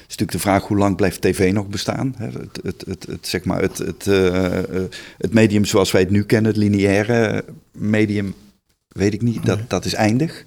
Is 0.07 0.17
natuurlijk 0.19 0.31
de 0.31 0.39
vraag 0.39 0.67
hoe 0.67 0.77
lang 0.77 0.95
blijft 0.95 1.21
tv 1.21 1.51
nog 1.53 1.67
bestaan? 1.67 2.15
Het, 2.17 2.59
het, 2.63 2.83
het, 2.87 3.05
het, 3.09 3.27
zeg 3.27 3.43
maar 3.43 3.61
het, 3.61 3.77
het, 3.77 4.07
eh, 4.07 4.57
eh, 4.57 4.63
het 5.17 5.33
medium 5.33 5.65
zoals 5.65 5.91
wij 5.91 6.01
het 6.01 6.09
nu 6.09 6.23
kennen, 6.23 6.51
het 6.51 6.61
lineaire 6.61 7.45
medium, 7.71 8.33
weet 8.87 9.13
ik 9.13 9.21
niet, 9.21 9.45
dat, 9.45 9.59
dat 9.67 9.85
is 9.85 9.93
eindig. 9.93 10.45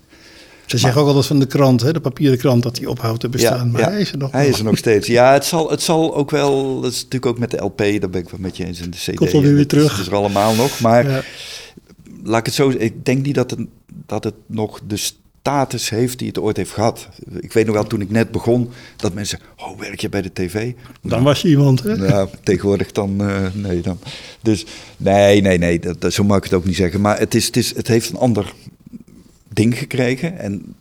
Ze 0.66 0.78
zeggen 0.78 1.00
ook 1.00 1.06
altijd 1.06 1.26
van 1.26 1.38
de 1.38 1.46
krant, 1.46 1.80
hè, 1.80 1.92
de 1.92 2.00
papieren 2.00 2.38
krant, 2.38 2.62
dat 2.62 2.76
die 2.76 2.90
ophoudt 2.90 3.20
te 3.20 3.28
bestaan. 3.28 3.70
maar 3.70 3.82
hij 3.82 4.00
is 4.00 4.12
er 4.12 4.18
nog. 4.18 4.32
hij 4.32 4.48
is 4.48 4.58
er 4.58 4.64
nog 4.64 4.76
steeds. 4.78 5.06
Ja, 5.06 5.32
het 5.32 5.44
zal, 5.44 5.70
het 5.70 5.82
zal 5.82 6.14
ook 6.16 6.30
wel, 6.30 6.80
dat 6.80 6.92
is 6.92 6.96
natuurlijk 6.96 7.26
ook 7.26 7.38
met 7.38 7.50
de 7.50 7.62
LP, 7.62 7.78
daar 7.78 8.10
ben 8.10 8.20
ik 8.20 8.28
wel 8.28 8.40
met 8.40 8.56
je 8.56 8.64
eens 8.64 8.80
in 8.80 8.90
de 8.90 8.96
CD. 8.96 9.14
Komt 9.14 9.32
weer 9.32 9.66
terug. 9.66 9.90
Het 9.90 10.00
is 10.00 10.06
er 10.06 10.14
allemaal 10.14 10.54
nog, 10.54 10.80
maar 10.80 11.08
Ja. 11.08 11.22
laat 12.22 12.38
ik 12.38 12.46
het 12.46 12.54
zo 12.54 12.68
ik 12.68 13.04
denk 13.04 13.26
niet 13.26 13.34
dat 13.34 13.50
het, 13.50 13.60
dat 14.06 14.24
het 14.24 14.34
nog 14.46 14.80
de 14.86 14.96
status 15.50 15.88
heeft 15.90 16.18
die 16.18 16.28
het 16.28 16.38
ooit 16.38 16.56
heeft 16.56 16.70
gehad. 16.72 17.08
Ik 17.40 17.52
weet 17.52 17.66
nog 17.66 17.74
wel, 17.74 17.84
toen 17.86 18.00
ik 18.00 18.10
net 18.10 18.30
begon, 18.30 18.70
dat 18.96 19.14
mensen 19.14 19.38
oh, 19.56 19.78
werk 19.78 20.00
je 20.00 20.08
bij 20.08 20.22
de 20.22 20.32
tv? 20.32 20.72
Dan 21.02 21.22
was 21.22 21.42
je 21.42 21.48
iemand, 21.48 21.82
hè? 21.82 21.92
Ja, 21.92 22.28
tegenwoordig 22.42 22.92
dan, 22.92 23.20
eh, 23.28 23.46
nee 23.54 23.80
dan. 23.80 23.98
Dus 24.42 24.64
nee, 24.96 25.40
nee, 25.40 25.58
nee, 25.58 25.78
dat, 25.78 26.00
dat- 26.00 26.12
zo 26.12 26.24
mag 26.24 26.36
ik 26.36 26.44
het 26.44 26.52
ook 26.52 26.64
niet 26.64 26.76
zeggen. 26.76 27.00
Maar 27.00 27.18
het, 27.18 27.34
is, 27.34 27.46
het, 27.46 27.56
is, 27.56 27.74
het 27.76 27.88
heeft 27.88 28.10
een 28.10 28.16
ander 28.16 28.54
ding 29.48 29.78
gekregen 29.78 30.38
en 30.38 30.74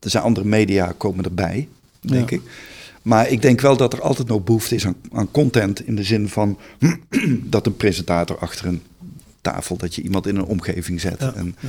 er 0.00 0.10
zijn 0.10 0.24
andere 0.24 0.46
media 0.46 0.94
komen 0.96 1.24
erbij, 1.24 1.68
denk 2.00 2.30
Ja. 2.30 2.36
ik. 2.36 2.42
Maar 3.02 3.28
ik 3.30 3.42
denk 3.42 3.60
wel 3.60 3.76
dat 3.76 3.92
er 3.92 4.00
altijd 4.00 4.28
nog 4.28 4.44
behoefte 4.44 4.74
is 4.74 4.86
aan, 4.86 4.96
aan 5.12 5.30
content 5.30 5.86
in 5.86 5.96
de 5.96 6.02
zin 6.04 6.28
van 6.28 6.58
dat 7.54 7.66
een 7.66 7.76
presentator 7.76 8.38
achter 8.38 8.66
een 8.66 8.82
tafel, 9.40 9.76
dat 9.76 9.94
je 9.94 10.02
iemand 10.02 10.26
in 10.26 10.36
een 10.36 10.44
omgeving 10.44 11.00
zet. 11.00 11.20
Ja, 11.20 11.32
En, 11.34 11.56
ja. 11.60 11.68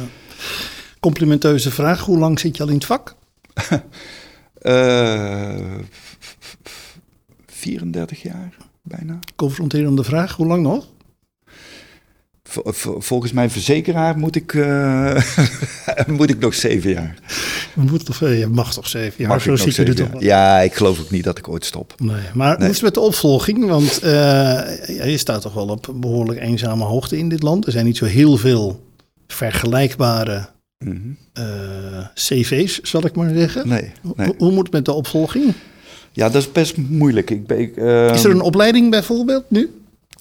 Complimenteuze 1.00 1.72
vraag, 1.72 2.06
hoe 2.06 2.18
lang 2.18 2.40
zit 2.40 2.58
je 2.58 2.64
al 2.64 2.70
in 2.70 2.76
het 2.76 2.86
vak? 2.86 3.16
eh, 4.62 5.76
34 7.46 8.22
jaar 8.22 8.56
bijna. 8.82 9.20
Confronterende 9.36 10.04
vraag, 10.04 10.36
hoe 10.36 10.46
lang 10.48 10.62
nog? 10.64 10.88
Vol- 12.44 12.72
vol- 12.74 13.02
Volgens 13.02 13.32
mijn 13.32 13.50
verzekeraar 13.52 14.18
moet 14.18 14.36
ik, 14.36 14.54
eh, 14.54 15.22
moet 16.18 16.30
ik 16.30 16.40
nog 16.40 16.54
zeven 16.54 16.92
jaar. 16.92 17.18
Je, 17.76 17.82
moet 17.82 18.06
toch, 18.06 18.22
eh, 18.22 18.40
je 18.40 18.48
mag 18.48 18.74
toch 18.74 18.88
zeven 18.88 19.14
jaar, 19.18 19.30
Mag 19.30 19.42
zo 19.42 19.82
je 19.82 19.94
toch. 19.94 20.22
Ja, 20.22 20.60
ik 20.60 20.74
geloof 20.74 21.00
ook 21.00 21.10
niet 21.10 21.24
dat 21.24 21.38
ik 21.38 21.48
ooit 21.48 21.66
stop. 21.66 21.94
Nee, 21.98 22.22
maar 22.34 22.50
hoe 22.50 22.58
Nee. 22.60 22.70
is 22.70 22.76
het 22.76 22.84
met 22.84 22.94
de 22.94 23.00
opvolging? 23.00 23.66
Want 23.66 24.00
ja, 24.02 24.66
je 24.88 25.18
staat 25.18 25.42
toch 25.42 25.54
wel 25.54 25.68
op 25.68 25.94
behoorlijk 25.96 26.40
eenzame 26.40 26.84
hoogte 26.84 27.18
in 27.18 27.30
dit 27.30 27.44
land. 27.44 27.66
Er 27.66 27.72
zijn 27.72 27.86
niet 27.86 27.98
zo 27.98 28.06
heel 28.06 28.38
veel 28.38 28.88
vergelijkbare 29.28 30.50
Eh, 31.34 32.06
cv's, 32.14 32.80
zal 32.82 33.06
ik 33.06 33.16
maar 33.16 33.30
zeggen. 33.34 33.68
Nee, 33.68 33.92
Hoe- 34.38 34.52
moet 34.52 34.64
het 34.64 34.72
met 34.72 34.86
de 34.86 34.92
opvolging? 34.94 35.54
Ja, 36.12 36.30
dat 36.30 36.42
is 36.42 36.52
best 36.52 36.78
moeilijk. 36.78 37.30
Ik 37.30 37.48
ben, 37.48 37.76
ehm, 37.76 38.14
Is 38.14 38.24
er 38.24 38.32
een 38.32 38.42
opleiding 38.42 38.90
bijvoorbeeld 38.90 39.44
nu? 39.50 39.70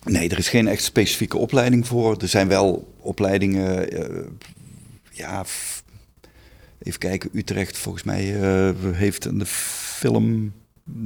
Nee, 0.05 0.29
er 0.29 0.39
is 0.39 0.49
geen 0.49 0.69
echt 0.69 0.83
specifieke 0.83 1.37
opleiding 1.39 1.87
voor. 1.87 2.17
Er 2.21 2.29
zijn 2.29 2.49
wel 2.49 2.93
opleidingen. 3.01 3.91
eh, 3.93 4.25
ja, 5.11 5.45
even 6.83 6.99
kijken. 6.99 7.31
Utrecht 7.33 7.79
volgens 7.79 8.05
mij 8.05 8.41
eh, 8.43 8.71
heeft 8.93 9.25
een 9.25 9.43
film. 9.47 10.53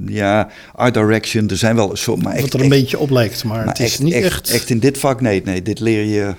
Ja, 0.07 0.51
art 0.75 0.95
direction. 0.95 1.49
Er 1.49 1.57
zijn 1.57 1.77
wel 1.77 1.91
een 1.91 1.97
soort. 1.97 2.23
Maar 2.23 2.33
echt, 2.33 2.43
Wat 2.43 2.53
er 2.53 2.61
een 2.61 2.73
echt- 2.73 2.81
beetje 2.81 2.99
op 2.99 3.11
lijkt, 3.11 3.45
maar, 3.45 3.57
maar 3.57 3.67
het 3.67 3.79
is 3.79 3.85
echt, 3.85 4.03
niet 4.03 4.13
echt, 4.13 4.25
echt, 4.25 4.51
echt 4.51 4.71
in 4.71 4.79
dit 4.79 4.99
vak. 4.99 5.21
Nee, 5.21 5.43
nee. 5.45 5.63
Dit 5.63 5.81
leer 5.81 6.05
je. 6.05 6.35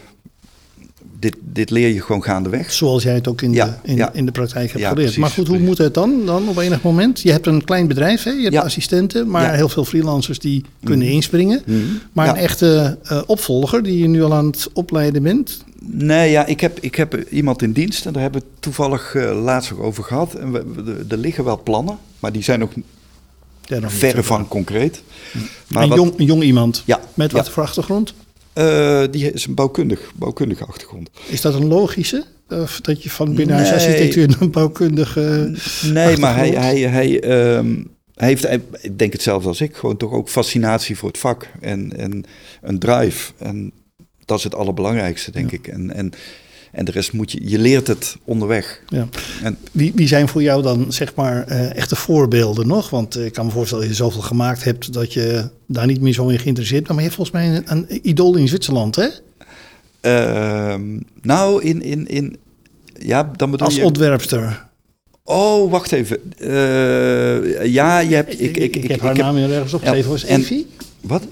Dit, 1.24 1.36
dit 1.54 1.70
leer 1.70 1.88
je 1.88 2.02
gewoon 2.02 2.24
gaandeweg. 2.24 2.72
zoals 2.72 3.04
jij 3.04 3.14
het 3.14 3.28
ook 3.28 3.42
in, 3.42 3.54
Ja, 3.54 3.66
de, 3.66 3.90
in, 3.92 3.96
ja. 3.96 4.14
in 4.14 4.26
de 4.26 4.32
praktijk 4.32 4.68
hebt 4.68 4.80
Ja, 4.80 4.90
geleerd. 4.90 4.96
precies, 4.96 5.18
maar 5.18 5.30
goed, 5.30 5.38
hoe 5.48 5.58
precies. 5.58 5.68
moet 5.68 5.78
het 5.78 5.94
dan, 5.94 6.26
dan 6.26 6.48
op 6.48 6.58
enig 6.58 6.82
moment? 6.82 7.22
Je 7.22 7.32
hebt 7.32 7.48
een 7.48 7.64
klein 7.64 7.88
bedrijf, 7.88 8.24
hè? 8.24 8.30
je 8.32 8.42
hebt 8.42 8.54
Ja. 8.54 8.62
assistenten, 8.62 9.30
maar 9.30 9.44
Ja. 9.44 9.52
heel 9.52 9.70
veel 9.70 9.86
freelancers 9.86 10.40
die 10.40 10.66
kunnen 10.84 11.08
inspringen. 11.08 11.62
Mhm. 11.66 11.78
Maar 12.14 12.26
Ja. 12.26 12.32
een 12.32 12.38
echte 12.38 12.98
eh, 13.04 13.22
opvolger 13.26 13.84
die 13.84 13.98
je 13.98 14.08
nu 14.08 14.24
al 14.24 14.34
aan 14.34 14.46
het 14.46 14.70
opleiden 14.74 15.24
bent, 15.24 15.64
Nee, 15.86 16.32
ja, 16.32 16.46
ik 16.46 16.60
heb, 16.60 16.78
ik 16.80 16.96
heb 16.96 17.24
iemand 17.30 17.62
in 17.62 17.72
dienst 17.72 18.06
en 18.06 18.14
daar 18.14 18.22
hebben 18.22 18.42
we 18.42 18.48
toevallig 18.60 19.14
uh, 19.14 19.44
laatst 19.44 19.72
ook 19.74 19.80
over 19.84 20.04
gehad. 20.04 20.34
En 20.34 20.52
we, 20.52 21.06
er 21.10 21.18
liggen 21.18 21.44
wel 21.44 21.62
plannen, 21.64 21.98
maar 22.20 22.32
die 22.32 22.44
zijn 22.44 22.60
nog, 22.60 22.70
ja, 23.64 23.90
verre 23.90 24.24
van 24.24 24.48
concreet. 24.48 25.04
Maar 25.68 25.84
een, 25.84 25.90
wat, 25.90 25.98
jong, 25.98 26.14
een 26.18 26.26
jong 26.26 26.44
iemand 26.44 26.84
ja, 26.86 27.00
met 27.14 27.32
wat 27.32 27.50
voor 27.50 27.64
achtergrond? 27.64 28.14
Uh, 28.58 29.04
die 29.12 29.32
is 29.34 29.46
een 29.46 29.54
bouwkundig, 29.54 30.12
bouwkundige 30.16 30.66
achtergrond. 30.66 31.10
Is 31.28 31.42
dat 31.42 31.54
een 31.54 31.68
logische? 31.68 32.24
Of 32.50 32.82
dat 32.82 33.04
je 33.04 33.10
van 33.10 33.36
binnenhuisarchitectuur 33.36 34.28
nee, 34.28 34.38
een 34.40 34.52
bouwkundige. 34.52 35.56
Nee, 35.92 36.18
maar 36.18 36.36
hij, 36.36 36.50
hij, 36.50 36.80
hij, 36.80 37.24
um, 37.58 37.88
hij 38.16 38.28
heeft, 38.28 38.48
ik 38.82 39.00
denk 39.00 39.14
hetzelfde 39.14 39.48
als 39.48 39.62
ik, 39.62 39.76
gewoon 39.76 39.98
toch 39.98 40.12
ook 40.12 40.30
fascinatie 40.30 40.98
voor 40.98 41.10
het 41.10 41.18
vak 41.18 41.48
en, 41.60 41.98
en 41.98 42.24
een 42.62 42.80
drive. 42.80 43.32
En 43.38 43.72
dat 44.26 44.38
is 44.38 44.44
het 44.44 44.56
allerbelangrijkste, 44.56 45.32
denk 45.32 45.52
ik. 45.52 45.68
En, 45.68 45.94
en, 45.94 46.12
en 46.74 46.86
de 46.86 46.92
rest 46.92 47.14
moet 47.14 47.32
je, 47.32 47.50
je 47.50 47.60
leert 47.60 47.88
het 47.88 48.18
onderweg. 48.24 48.82
Ja. 48.88 49.08
En, 49.44 49.58
wie, 49.72 49.92
wie 49.96 50.08
zijn 50.08 50.28
voor 50.28 50.42
jou 50.42 50.62
dan, 50.62 50.94
zeg 50.94 51.16
maar, 51.16 51.46
uh, 51.50 51.76
echte 51.76 51.96
voorbeelden 51.96 52.68
nog? 52.68 52.90
Want 52.90 53.18
ik 53.18 53.34
kan 53.34 53.46
me 53.46 53.52
voorstellen 53.52 53.88
dat 53.88 53.98
je 53.98 54.04
zoveel 54.04 54.22
gemaakt 54.22 54.64
hebt 54.64 54.94
dat 54.94 55.14
je 55.14 55.50
daar 55.68 55.86
niet 55.86 56.02
meer 56.02 56.14
zo 56.14 56.28
in 56.28 56.40
geïnteresseerd 56.40 56.84
bent. 56.84 56.94
Maar 57.00 57.04
je 57.04 57.10
hebt 57.10 57.16
volgens 57.16 57.38
mij 57.38 57.56
een, 57.56 57.88
een 57.90 58.00
idool 58.10 58.36
in 58.36 58.48
Zwitserland, 58.48 58.96
hè? 58.96 59.08
Uh, 60.02 60.82
nou, 61.22 61.64
in, 61.64 61.82
in, 61.82 62.08
in, 62.08 62.38
ja, 63.00 63.32
dan 63.36 63.52
bedoel 63.52 63.68
Als 63.68 63.76
je... 63.76 63.84
ontwerpster. 63.84 64.66
Oh, 65.24 65.72
wacht 65.72 65.92
even. 65.92 66.20
Uh, 66.38 67.66
ja, 67.66 68.00
je 68.00 68.16
hebt... 68.16 68.34
Ik, 68.34 68.40
ik, 68.40 68.58
ik, 68.58 68.76
ik 68.76 68.90
heb 68.90 69.00
haar 69.00 69.18
naam 69.18 69.36
hier 69.36 69.52
ergens 69.52 69.74
opgeschreven. 69.74 70.06
Ja, 70.06 70.12
was 70.12 70.24
Evie? 70.24 70.68
Wat? 71.02 71.24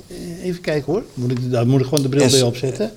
Even 0.44 0.62
kijken 0.62 0.92
hoor. 0.92 1.04
Moet 1.14 1.32
ik, 1.32 1.52
daar 1.52 1.68
moet 1.68 1.80
ik 1.80 1.86
gewoon 1.86 2.04
de 2.04 2.10
bril 2.10 2.30
S, 2.30 2.32
bij 2.32 2.42
opzetten. 2.42 2.92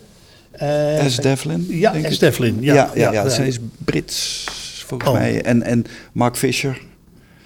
Uh, 0.63 1.07
S. 1.07 1.17
Devlin? 1.17 1.67
Ja, 1.69 2.11
S. 2.11 2.19
Devlin. 2.19 2.57
Ja, 2.61 2.91
ja, 2.95 3.13
ja, 3.13 3.25
is 3.25 3.59
Brits 3.85 4.45
volgens 4.87 5.11
oh. 5.11 5.17
mij. 5.17 5.43
En, 5.43 5.63
en 5.63 5.85
Mark 6.13 6.37
Fisher. 6.37 6.81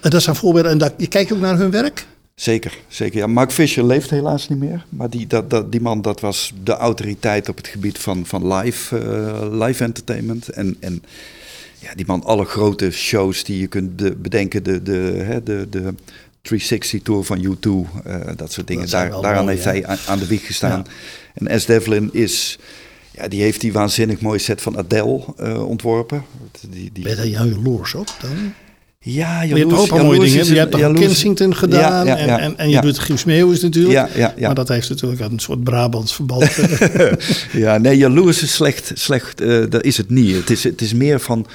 En 0.01 0.09
dat 0.09 0.21
zijn 0.21 0.35
voorbeelden. 0.35 0.81
En 0.81 0.91
je 0.97 1.07
kijkt 1.07 1.33
ook 1.33 1.39
naar 1.39 1.57
hun 1.57 1.71
werk? 1.71 2.05
Zeker, 2.35 2.77
zeker. 2.87 3.19
Ja, 3.19 3.27
Mark 3.27 3.51
Fisher 3.51 3.85
leeft 3.85 4.09
helaas 4.09 4.49
niet 4.49 4.59
meer. 4.59 4.85
Maar 4.89 5.09
die, 5.09 5.27
dat, 5.27 5.49
dat, 5.49 5.71
die 5.71 5.81
man 5.81 6.01
dat 6.01 6.19
was 6.19 6.53
de 6.63 6.71
autoriteit 6.71 7.49
op 7.49 7.57
het 7.57 7.67
gebied 7.67 7.97
van, 7.97 8.25
van 8.25 8.53
live, 8.53 8.99
uh, 8.99 9.65
live 9.65 9.83
entertainment. 9.83 10.49
En, 10.49 10.77
en 10.79 11.03
ja, 11.79 11.95
die 11.95 12.05
man, 12.05 12.23
alle 12.23 12.45
grote 12.45 12.91
shows 12.91 13.43
die 13.43 13.59
je 13.59 13.67
kunt 13.67 14.21
bedenken, 14.21 14.63
de, 14.63 14.81
de, 14.81 15.21
hè, 15.23 15.43
de, 15.43 15.67
de 15.69 15.93
360 16.41 17.01
Tour 17.01 17.23
van 17.23 17.45
U2, 17.45 17.69
uh, 18.07 18.15
dat 18.35 18.51
soort 18.51 18.67
dingen. 18.67 18.89
Daar, 18.89 19.09
daaraan 19.09 19.43
mooi, 19.43 19.55
heeft 19.55 19.65
hij 19.65 19.85
aan, 19.85 19.97
aan, 20.07 20.19
de 20.19 20.27
wieg 20.27 20.45
gestaan. 20.45 20.85
Ja. 20.85 21.47
En 21.47 21.61
S. 21.61 21.65
Devlin 21.65 22.09
is, 22.13 22.59
ja, 23.19 23.27
die 23.27 23.41
heeft 23.41 23.61
die 23.61 23.73
waanzinnig 23.73 24.21
mooie 24.21 24.39
set 24.39 24.61
van 24.61 24.77
Adele 24.77 25.23
uh, 25.39 25.67
ontworpen. 25.67 26.23
Die, 26.69 26.89
die... 26.93 27.03
Ben 27.03 27.11
je 27.11 27.17
daar 27.17 27.27
jaloers 27.27 27.93
op 27.93 28.15
dan? 28.21 28.53
Ja, 29.01 29.41
je 29.41 29.55
hebt 29.55 29.73
ook 29.73 29.89
al 29.89 30.03
mooie 30.03 30.19
dingen. 30.19 30.45
Je 30.45 30.57
hebt 30.57 30.71
toch 30.71 30.93
Kensington 30.93 31.55
gedaan 31.55 32.05
ja, 32.05 32.17
ja, 32.17 32.25
ja, 32.25 32.39
en, 32.39 32.39
en, 32.39 32.57
en 32.57 32.69
je 32.69 32.81
doet 32.81 32.99
Gims 32.99 33.23
Meeuwis 33.23 33.61
natuurlijk. 33.61 33.93
Ja, 33.93 34.09
ja, 34.15 34.33
ja. 34.37 34.45
Maar 34.45 34.55
dat 34.55 34.67
heeft 34.67 34.89
natuurlijk 34.89 35.21
een 35.21 35.39
soort 35.39 35.63
Brabants 35.63 36.15
verband. 36.15 36.57
ja, 37.51 37.77
nee, 37.77 37.97
jaloers 37.97 38.41
is 38.43 38.53
slecht. 38.53 38.91
slecht 38.93 39.41
uh, 39.41 39.65
dat 39.69 39.83
is 39.83 39.97
het 39.97 40.09
niet. 40.09 40.35
Het 40.35 40.49
is, 40.49 40.63
het 40.63 40.81
is 40.81 40.93
meer 40.93 41.19
van 41.19 41.47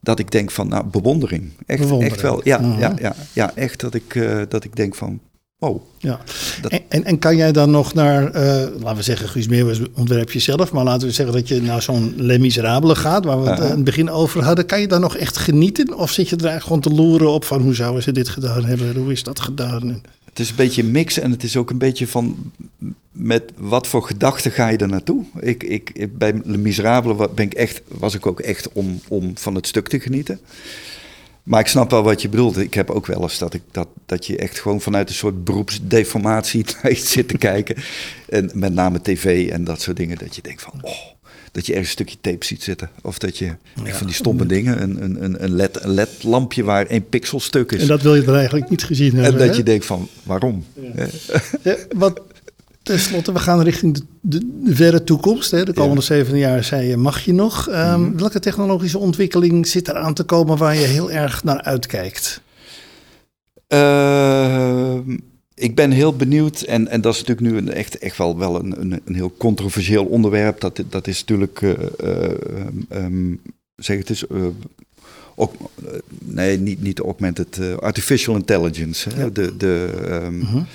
dat 0.00 0.18
ik 0.18 0.30
denk 0.30 0.50
van, 0.50 0.68
nou, 0.68 0.84
bewondering. 0.86 1.50
Echt, 1.66 1.80
bewondering. 1.80 2.12
echt 2.12 2.22
wel. 2.22 2.40
Ja, 2.44 2.60
uh 2.60 2.70
-huh. 2.70 2.78
ja, 2.80 2.94
ja, 3.00 3.14
ja, 3.32 3.52
echt 3.54 3.80
dat 3.80 3.94
ik, 3.94 4.14
uh, 4.14 4.42
dat 4.48 4.64
ik 4.64 4.76
denk 4.76 4.94
van, 4.94 5.20
Oh, 5.62 5.82
ja. 5.98 6.20
Dat... 6.60 6.80
En, 6.88 7.04
en, 7.04 7.18
kan 7.18 7.36
jij 7.36 7.52
dan 7.52 7.70
nog 7.70 7.94
naar, 7.94 8.22
uh, 8.22 8.32
laten 8.80 8.96
we 8.96 9.02
zeggen, 9.02 9.28
Guus 9.28 9.48
Meeuwis 9.48 9.80
ontwerp 9.94 10.30
je 10.30 10.38
zelf, 10.38 10.72
maar 10.72 10.84
laten 10.84 11.06
we 11.06 11.14
zeggen 11.14 11.34
dat 11.34 11.48
je 11.48 11.60
naar 11.60 11.82
zo'n 11.82 12.14
Les 12.16 12.38
Miserables 12.38 12.98
gaat, 12.98 13.24
waar 13.24 13.42
we 13.42 13.48
het 13.48 13.58
uh 13.58 13.64
-huh. 13.64 13.74
het 13.74 13.84
begin 13.84 14.10
over 14.10 14.44
hadden. 14.44 14.66
Kan 14.66 14.80
je 14.80 14.86
dan 14.86 15.00
nog 15.00 15.16
echt 15.16 15.36
genieten? 15.36 15.98
Of 15.98 16.10
zit 16.10 16.28
je 16.28 16.36
er 16.36 16.46
eigenlijk 16.46 16.82
gewoon 16.82 16.96
te 16.96 17.02
loeren 17.02 17.30
op 17.30 17.44
van 17.44 17.60
hoe 17.60 17.74
zouden 17.74 18.02
ze 18.02 18.12
dit 18.12 18.28
gedaan 18.28 18.64
hebben? 18.64 18.96
Hoe 18.96 19.12
is 19.12 19.22
dat 19.22 19.40
gedaan? 19.40 20.02
Het 20.24 20.38
is 20.38 20.50
een 20.50 20.56
beetje 20.56 20.82
een 20.82 20.90
mix 20.90 21.18
en 21.18 21.30
het 21.30 21.42
is 21.42 21.56
ook 21.56 21.70
een 21.70 21.78
beetje 21.78 22.06
van 22.06 22.52
met 23.12 23.42
wat 23.56 23.86
voor 23.86 24.02
gedachten 24.02 24.50
ga 24.50 24.68
je 24.68 24.76
er 24.76 24.88
naartoe? 24.88 25.24
Ik, 25.40 25.62
ik, 25.62 26.08
bij 26.18 26.40
Les 26.44 26.56
Miserables 26.56 27.28
ben 27.34 27.44
ik 27.44 27.54
echt, 27.54 27.82
was 27.88 28.14
ik 28.14 28.26
ook 28.26 28.40
echt 28.40 28.72
om, 28.72 29.00
om 29.08 29.32
van 29.34 29.54
het 29.54 29.66
stuk 29.66 29.88
te 29.88 30.00
genieten. 30.00 30.40
Maar 31.42 31.60
ik 31.60 31.66
snap 31.66 31.90
wel 31.90 32.02
wat 32.02 32.22
je 32.22 32.28
bedoelt. 32.28 32.58
Ik 32.58 32.74
heb 32.74 32.90
ook 32.90 33.06
wel 33.06 33.22
eens 33.22 33.38
dat, 33.38 33.54
ik, 33.54 33.62
dat, 33.70 33.88
dat 34.06 34.26
je 34.26 34.36
echt 34.36 34.60
gewoon 34.60 34.80
vanuit 34.80 35.08
een 35.08 35.14
soort 35.14 35.44
beroepsdeformatie 35.44 36.64
naar 36.82 36.92
iets 36.92 37.12
zit 37.12 37.28
te 37.28 37.38
kijken. 37.38 37.76
En 38.28 38.50
met 38.54 38.74
name 38.74 39.00
tv 39.00 39.50
en 39.50 39.64
dat 39.64 39.80
soort 39.80 39.96
dingen. 39.96 40.18
Dat 40.18 40.36
je 40.36 40.42
denkt 40.42 40.62
van, 40.62 40.72
oh, 40.82 40.96
dat 41.52 41.66
je 41.66 41.72
ergens 41.72 41.88
een 41.88 41.94
stukje 41.94 42.16
tape 42.20 42.44
ziet 42.44 42.62
zitten. 42.62 42.90
Of 43.02 43.18
dat 43.18 43.38
je 43.38 43.44
ja. 43.84 43.94
van 43.94 44.06
die 44.06 44.16
stomme 44.16 44.46
dingen, 44.46 44.82
een, 44.82 45.02
een, 45.02 45.44
een, 45.44 45.50
LED, 45.50 45.84
een 45.84 45.90
LED-lampje 45.90 46.64
waar 46.64 46.86
één 46.86 47.08
pixel 47.08 47.40
stuk 47.40 47.72
is. 47.72 47.80
En 47.80 47.86
dat 47.86 48.02
wil 48.02 48.14
je 48.14 48.22
er 48.22 48.34
eigenlijk 48.34 48.70
niet 48.70 48.84
gezien 48.84 49.14
hebben. 49.14 49.32
En 49.32 49.38
dat 49.38 49.48
hè? 49.48 49.54
je 49.56 49.62
denkt 49.62 49.86
van, 49.86 50.08
waarom? 50.22 50.64
Ja. 50.94 51.06
Ja, 51.62 51.76
wat, 51.96 52.20
Ten 52.82 52.98
slotte, 52.98 53.32
we 53.32 53.38
gaan 53.38 53.62
richting 53.62 53.94
de, 53.94 54.02
de, 54.20 54.60
de 54.64 54.74
verre 54.74 55.04
toekomst. 55.04 55.50
Hè. 55.50 55.64
De 55.64 55.72
komende 55.72 56.00
ja. 56.00 56.06
zeven 56.06 56.38
jaar 56.38 56.64
zei 56.64 56.86
je, 56.86 56.96
mag 56.96 57.24
je 57.24 57.32
nog? 57.32 57.68
Um, 57.68 57.74
mm 57.74 57.80
-hmm. 57.80 58.18
Welke 58.18 58.40
technologische 58.40 58.98
ontwikkeling 58.98 59.66
zit 59.66 59.88
er 59.88 59.94
aan 59.94 60.14
te 60.14 60.24
komen 60.24 60.56
waar 60.56 60.74
je 60.74 60.86
heel 60.86 61.10
erg 61.10 61.44
naar 61.44 61.62
uitkijkt? 61.62 62.40
Uh, 63.68 64.98
ik 65.54 65.74
ben 65.74 65.90
heel 65.90 66.16
benieuwd, 66.16 66.60
en, 66.60 66.88
en 66.88 67.00
dat 67.00 67.14
is 67.14 67.20
natuurlijk 67.24 67.50
nu 67.50 67.56
een, 67.56 67.72
echt, 67.72 67.98
echt 67.98 68.16
wel, 68.16 68.38
wel 68.38 68.64
een, 68.64 68.80
een, 68.80 69.00
een 69.04 69.14
heel 69.14 69.34
controversieel 69.38 70.04
onderwerp. 70.04 70.60
Dat, 70.60 70.82
dat 70.88 71.06
is 71.06 71.20
natuurlijk, 71.20 71.60
uh, 71.60 71.72
uh, 72.04 73.04
um, 73.04 73.40
zeg 73.76 73.98
het 73.98 74.10
eens, 74.10 74.24
ook, 75.34 75.54
nee, 76.24 76.58
niet, 76.58 76.82
niet 76.82 77.00
augmented, 77.00 77.80
artificial 77.80 78.34
intelligence. 78.34 79.10
Ja. 79.16 79.28
De, 79.28 79.56
de, 79.56 79.88
um, 80.10 80.34
mm 80.34 80.40
-hmm. 80.40 80.66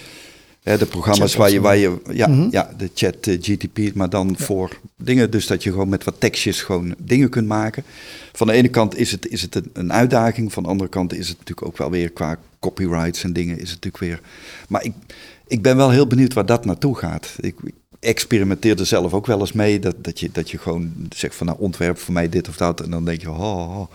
Hè, 0.68 0.78
de 0.78 0.86
programma's 0.86 1.36
waar 1.36 1.52
je, 1.52 1.62
waar 1.62 1.78
je 1.78 1.98
ja, 2.12 2.28
mm 2.28 2.34
-hmm. 2.34 2.48
ja, 2.52 2.70
de 2.78 2.90
chat 2.94 3.28
uh, 3.28 3.38
GTP, 3.42 3.94
maar 3.94 4.10
dan 4.10 4.36
ja. 4.38 4.46
voor 4.46 4.80
dingen. 4.98 5.32
Dus 5.32 5.48
dat 5.48 5.64
je 5.64 5.72
gewoon 5.72 5.90
met 5.90 6.04
wat 6.04 6.16
tekstjes 6.18 6.62
gewoon 6.62 6.96
dingen 6.98 7.30
kunt 7.30 7.48
maken. 7.48 7.84
Van 8.34 8.48
de 8.48 8.54
ene 8.54 8.68
kant 8.68 8.98
is 8.98 9.12
het, 9.12 9.28
is 9.28 9.42
het 9.42 9.62
een, 9.74 9.94
uitdaging, 9.94 10.54
van 10.54 10.64
de 10.64 10.70
andere 10.70 10.90
kant 10.90 11.14
is 11.14 11.28
het 11.28 11.38
natuurlijk 11.38 11.68
ook 11.68 11.78
wel 11.78 11.92
weer 11.92 12.12
qua 12.12 12.38
copyrights 12.60 13.24
en 13.24 13.34
dingen 13.34 13.56
is 13.60 13.72
het 13.72 13.84
natuurlijk 13.84 14.04
weer. 14.04 14.22
Maar 14.70 14.84
ik, 14.84 14.94
ik 15.48 15.62
ben 15.62 15.78
wel 15.78 15.90
heel 15.90 16.08
benieuwd 16.08 16.34
waar 16.34 16.46
dat 16.46 16.66
naartoe 16.66 16.98
gaat. 16.98 17.36
Ik, 17.40 17.56
ik 17.64 17.74
experimenteer 18.00 18.80
er 18.80 18.86
zelf 18.86 19.14
ook 19.14 19.26
wel 19.26 19.40
eens 19.40 19.54
mee, 19.54 19.80
dat, 19.80 19.96
dat, 20.04 20.20
je, 20.20 20.30
dat 20.32 20.52
je 20.52 20.58
gewoon 20.58 20.92
zegt 21.16 21.36
van 21.36 21.48
nou 21.48 21.60
ontwerp 21.60 21.98
voor 21.98 22.14
mij 22.14 22.30
dit 22.30 22.48
of 22.48 22.58
dat. 22.58 22.82
En 22.82 22.90
dan 22.90 23.06
denk 23.06 23.22
je, 23.22 23.30
oh, 23.30 23.80
oh. 23.80 23.92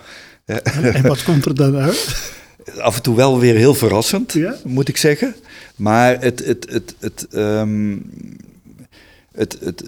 En 0.95 1.03
wat 1.03 1.23
komt 1.23 1.45
er 1.45 1.55
dan 1.55 1.77
uit? 1.77 2.31
af 2.79 2.97
en 2.97 3.03
toe 3.03 3.17
wel 3.17 3.39
weer 3.39 3.55
heel 3.55 3.75
verrassend, 3.75 4.33
ja? 4.33 4.55
moet 4.65 4.89
ik 4.89 4.97
zeggen. 4.97 5.35
Maar 5.77 6.21
het, 6.21 6.45
het, 6.45 6.67
het, 6.71 6.95
het, 6.99 7.27
um, 7.35 8.11
het, 9.33 9.59
het, 9.61 9.85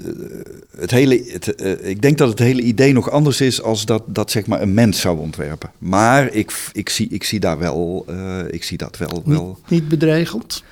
het 0.76 0.90
hele, 0.90 1.24
het, 1.28 1.62
uh, 1.62 1.88
ik 1.88 2.02
denk 2.02 2.18
dat 2.18 2.28
het 2.28 2.38
hele 2.38 2.62
idee 2.62 2.92
nog 2.92 3.10
anders 3.10 3.40
is 3.40 3.62
als 3.62 3.86
dat, 3.86 4.02
dat 4.06 4.30
zeg 4.30 4.46
maar 4.46 4.62
een 4.62 4.74
mens 4.74 5.00
zou 5.00 5.18
ontwerpen. 5.18 5.70
Maar 5.78 6.32
ik, 6.32 6.52
ik, 6.72 6.88
zie, 6.88 7.08
ik 7.08 7.24
zie 7.24 7.40
daar 7.40 7.58
wel, 7.58 8.06
uh, 8.10 8.38
ik 8.50 8.64
zie 8.64 8.78
dat 8.78 8.98
wel. 8.98 9.22
Niet, 9.24 9.36
wel. 9.38 9.58
niet 9.68 9.88
bedreigend? 9.88 10.62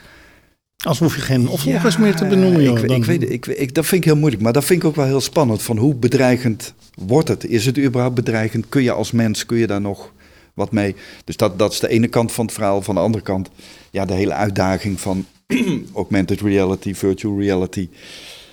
Alsof 0.85 1.15
je 1.15 1.21
geen 1.21 1.49
opvolgers 1.49 1.95
ja, 1.95 2.01
meer 2.01 2.15
te 2.15 2.27
benoemen. 2.27 2.63
Joh, 2.63 2.79
ik, 2.79 2.91
ik, 2.91 3.05
weet, 3.05 3.31
ik, 3.31 3.47
ik, 3.47 3.75
dat 3.75 3.87
vind 3.87 4.01
ik 4.01 4.11
heel 4.11 4.19
moeilijk, 4.19 4.43
maar 4.43 4.53
dat 4.53 4.65
vind 4.65 4.83
ik 4.83 4.89
ook 4.89 4.97
wel 4.97 5.05
heel 5.05 5.21
spannend. 5.21 5.63
Van 5.63 5.77
hoe 5.77 5.95
bedreigend 5.95 6.75
wordt 6.95 7.29
het? 7.29 7.47
Is 7.47 7.67
het 7.67 7.79
überhaupt 7.79 8.15
bedreigend? 8.15 8.69
Kun 8.69 8.83
je 8.83 8.93
als 8.93 9.13
mens, 9.13 9.47
kun 9.47 9.59
je 9.59 9.67
daar 9.67 9.81
nog 9.81 10.13
wat 10.55 10.73
mee. 10.73 10.95
Dus 11.25 11.37
dat, 11.37 11.59
dat 11.59 11.73
is 11.73 11.81
de 11.81 11.89
ene 11.89 12.09
kant 12.09 12.33
van 12.33 12.45
het 12.45 12.55
verhaal. 12.55 12.83
Van 12.83 12.95
de 12.95 13.01
andere 13.01 13.25
kant, 13.25 13.49
ja, 13.91 14.05
de 14.05 14.15
hele 14.15 14.33
uitdaging 14.33 15.01
van 15.01 15.27
augmented 15.95 16.41
reality, 16.41 16.95
virtual 16.95 17.41
reality. 17.41 17.89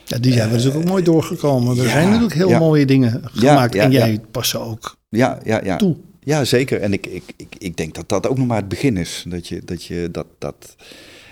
Ja, 0.05 0.17
die 0.17 0.33
zijn 0.33 0.49
we 0.49 0.55
natuurlijk 0.55 0.83
ook 0.83 0.89
mooi 0.89 1.03
doorgekomen. 1.03 1.77
Er 1.77 1.83
ja, 1.83 1.89
zijn 1.89 2.05
natuurlijk 2.05 2.33
heel 2.33 2.49
ja, 2.49 2.59
mooie 2.59 2.85
dingen 2.85 3.21
gemaakt. 3.23 3.73
Ja, 3.73 3.83
en 3.83 3.91
jij 3.91 4.21
past 4.31 4.49
ze 4.49 4.59
ook 4.59 4.97
ja, 5.09 5.39
ja, 5.43 5.61
ja. 5.63 5.75
toe. 5.75 5.95
Ja, 6.19 6.45
zeker. 6.45 6.81
En 6.81 6.93
ik, 6.93 7.05
ik, 7.05 7.23
ik, 7.35 7.55
ik 7.57 7.77
denk 7.77 7.95
dat 7.95 8.09
dat 8.09 8.27
ook 8.27 8.37
nog 8.37 8.47
maar 8.47 8.57
het 8.57 8.67
begin 8.67 8.97
is. 8.97 9.23
Dat 9.27 9.47
je 9.47 9.61
dat. 9.65 9.83
Je, 9.83 10.09
dat, 10.11 10.25
dat... 10.37 10.75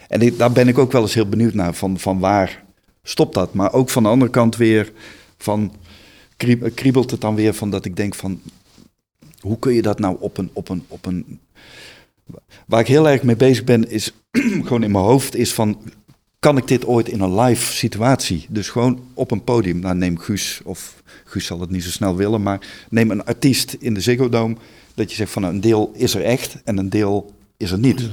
En 0.08 0.22
ik, 0.22 0.38
daar 0.38 0.52
ben 0.52 0.68
ik 0.68 0.78
ook 0.78 0.92
wel 0.92 1.02
eens 1.02 1.14
heel 1.14 1.30
benieuwd 1.30 1.54
naar. 1.54 1.74
Van, 1.74 2.00
van 2.00 2.20
waar 2.20 2.64
stopt 3.04 3.34
dat? 3.34 3.54
Maar 3.54 3.74
ook 3.74 3.90
van 3.90 4.04
de 4.04 4.10
andere 4.10 4.32
kant 4.32 4.56
weer 4.56 4.92
van 5.38 5.74
kriebelt 6.74 7.12
het 7.12 7.22
dan 7.22 7.36
weer 7.36 7.54
van 7.54 7.70
dat 7.70 7.86
ik 7.86 7.96
denk 7.96 8.16
van 8.16 8.42
hoe 9.40 9.60
kun 9.60 9.74
je 9.74 9.82
dat 9.82 10.00
nou 10.00 10.18
op 10.20 10.38
een, 10.38 10.50
op 10.54 10.70
een, 10.70 10.84
op 10.88 11.06
een. 11.06 11.40
Waar 12.68 12.80
ik 12.80 12.88
heel 12.88 13.10
erg 13.10 13.24
mee 13.24 13.36
bezig 13.36 13.64
ben, 13.64 13.90
is 13.90 14.12
gewoon 14.66 14.84
in 14.84 14.92
mijn 14.92 15.04
hoofd, 15.04 15.36
is 15.36 15.54
van. 15.54 15.82
Kan 16.40 16.58
ik 16.58 16.68
dit 16.68 16.86
ooit 16.86 17.10
in 17.10 17.22
een 17.22 17.40
live 17.40 17.74
situatie? 17.74 18.46
Dus 18.50 18.70
gewoon 18.70 19.00
op 19.14 19.32
een 19.32 19.44
podium. 19.44 19.80
Nou, 19.80 19.96
neem 19.96 20.18
Guus, 20.18 20.62
of 20.64 21.02
Guus 21.24 21.46
zal 21.46 21.60
het 21.60 21.70
niet 21.70 21.84
zo 21.84 21.90
snel 21.90 22.16
willen, 22.16 22.42
maar 22.42 22.86
neem 22.90 23.12
een 23.12 23.26
artiest 23.26 23.74
in 23.80 23.94
de 23.94 24.02
Ziggo 24.02 24.30
Dome. 24.30 24.56
Dat 24.94 25.10
je 25.10 25.16
zegt 25.16 25.32
van 25.32 25.42
nou, 25.42 25.54
een 25.54 25.62
deel 25.62 25.92
is 25.96 26.16
er 26.16 26.24
echt 26.24 26.58
en 26.64 26.78
een 26.78 26.90
deel 26.90 27.34
is 27.58 27.72
er 27.72 27.80
niet. 27.80 28.10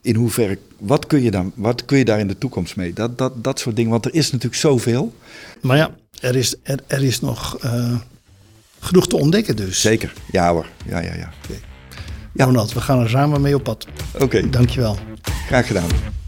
In 0.00 0.14
hoeverre, 0.14 0.58
wat 0.78 1.06
kun 1.06 1.22
je, 1.22 1.30
dan, 1.30 1.52
wat 1.54 1.84
kun 1.84 1.98
je 1.98 2.04
daar 2.04 2.18
in 2.18 2.28
de 2.28 2.38
toekomst 2.38 2.76
mee? 2.76 2.92
Dat, 2.92 3.18
dat, 3.18 3.44
dat 3.44 3.58
soort 3.58 3.76
dingen, 3.76 3.90
want 3.90 4.04
er 4.04 4.14
is 4.14 4.30
natuurlijk 4.30 4.60
zoveel. 4.60 5.14
Maar 5.60 5.76
ja, 5.76 5.94
er 6.20 6.36
is, 6.36 6.54
er, 6.62 6.82
er 6.86 7.02
is 7.02 7.20
nog 7.20 7.64
uh, 7.64 8.00
genoeg 8.82 9.06
te 9.06 9.16
ontdekken 9.16 9.56
dus. 9.56 9.80
Zeker, 9.80 10.12
ja 10.30 10.52
hoor. 10.52 10.66
Ja, 10.86 11.00
ja, 11.00 11.14
ja. 11.14 11.32
Okay. 11.44 11.60
Ja. 12.32 12.44
Ronald, 12.44 12.72
we 12.72 12.80
gaan 12.80 13.00
er 13.00 13.08
samen 13.08 13.40
mee 13.40 13.54
op 13.54 13.62
pad. 13.62 13.86
Oké. 14.14 14.24
Okay. 14.24 14.50
Dankjewel. 14.50 14.96
Graag 15.46 15.66
gedaan. 15.66 16.20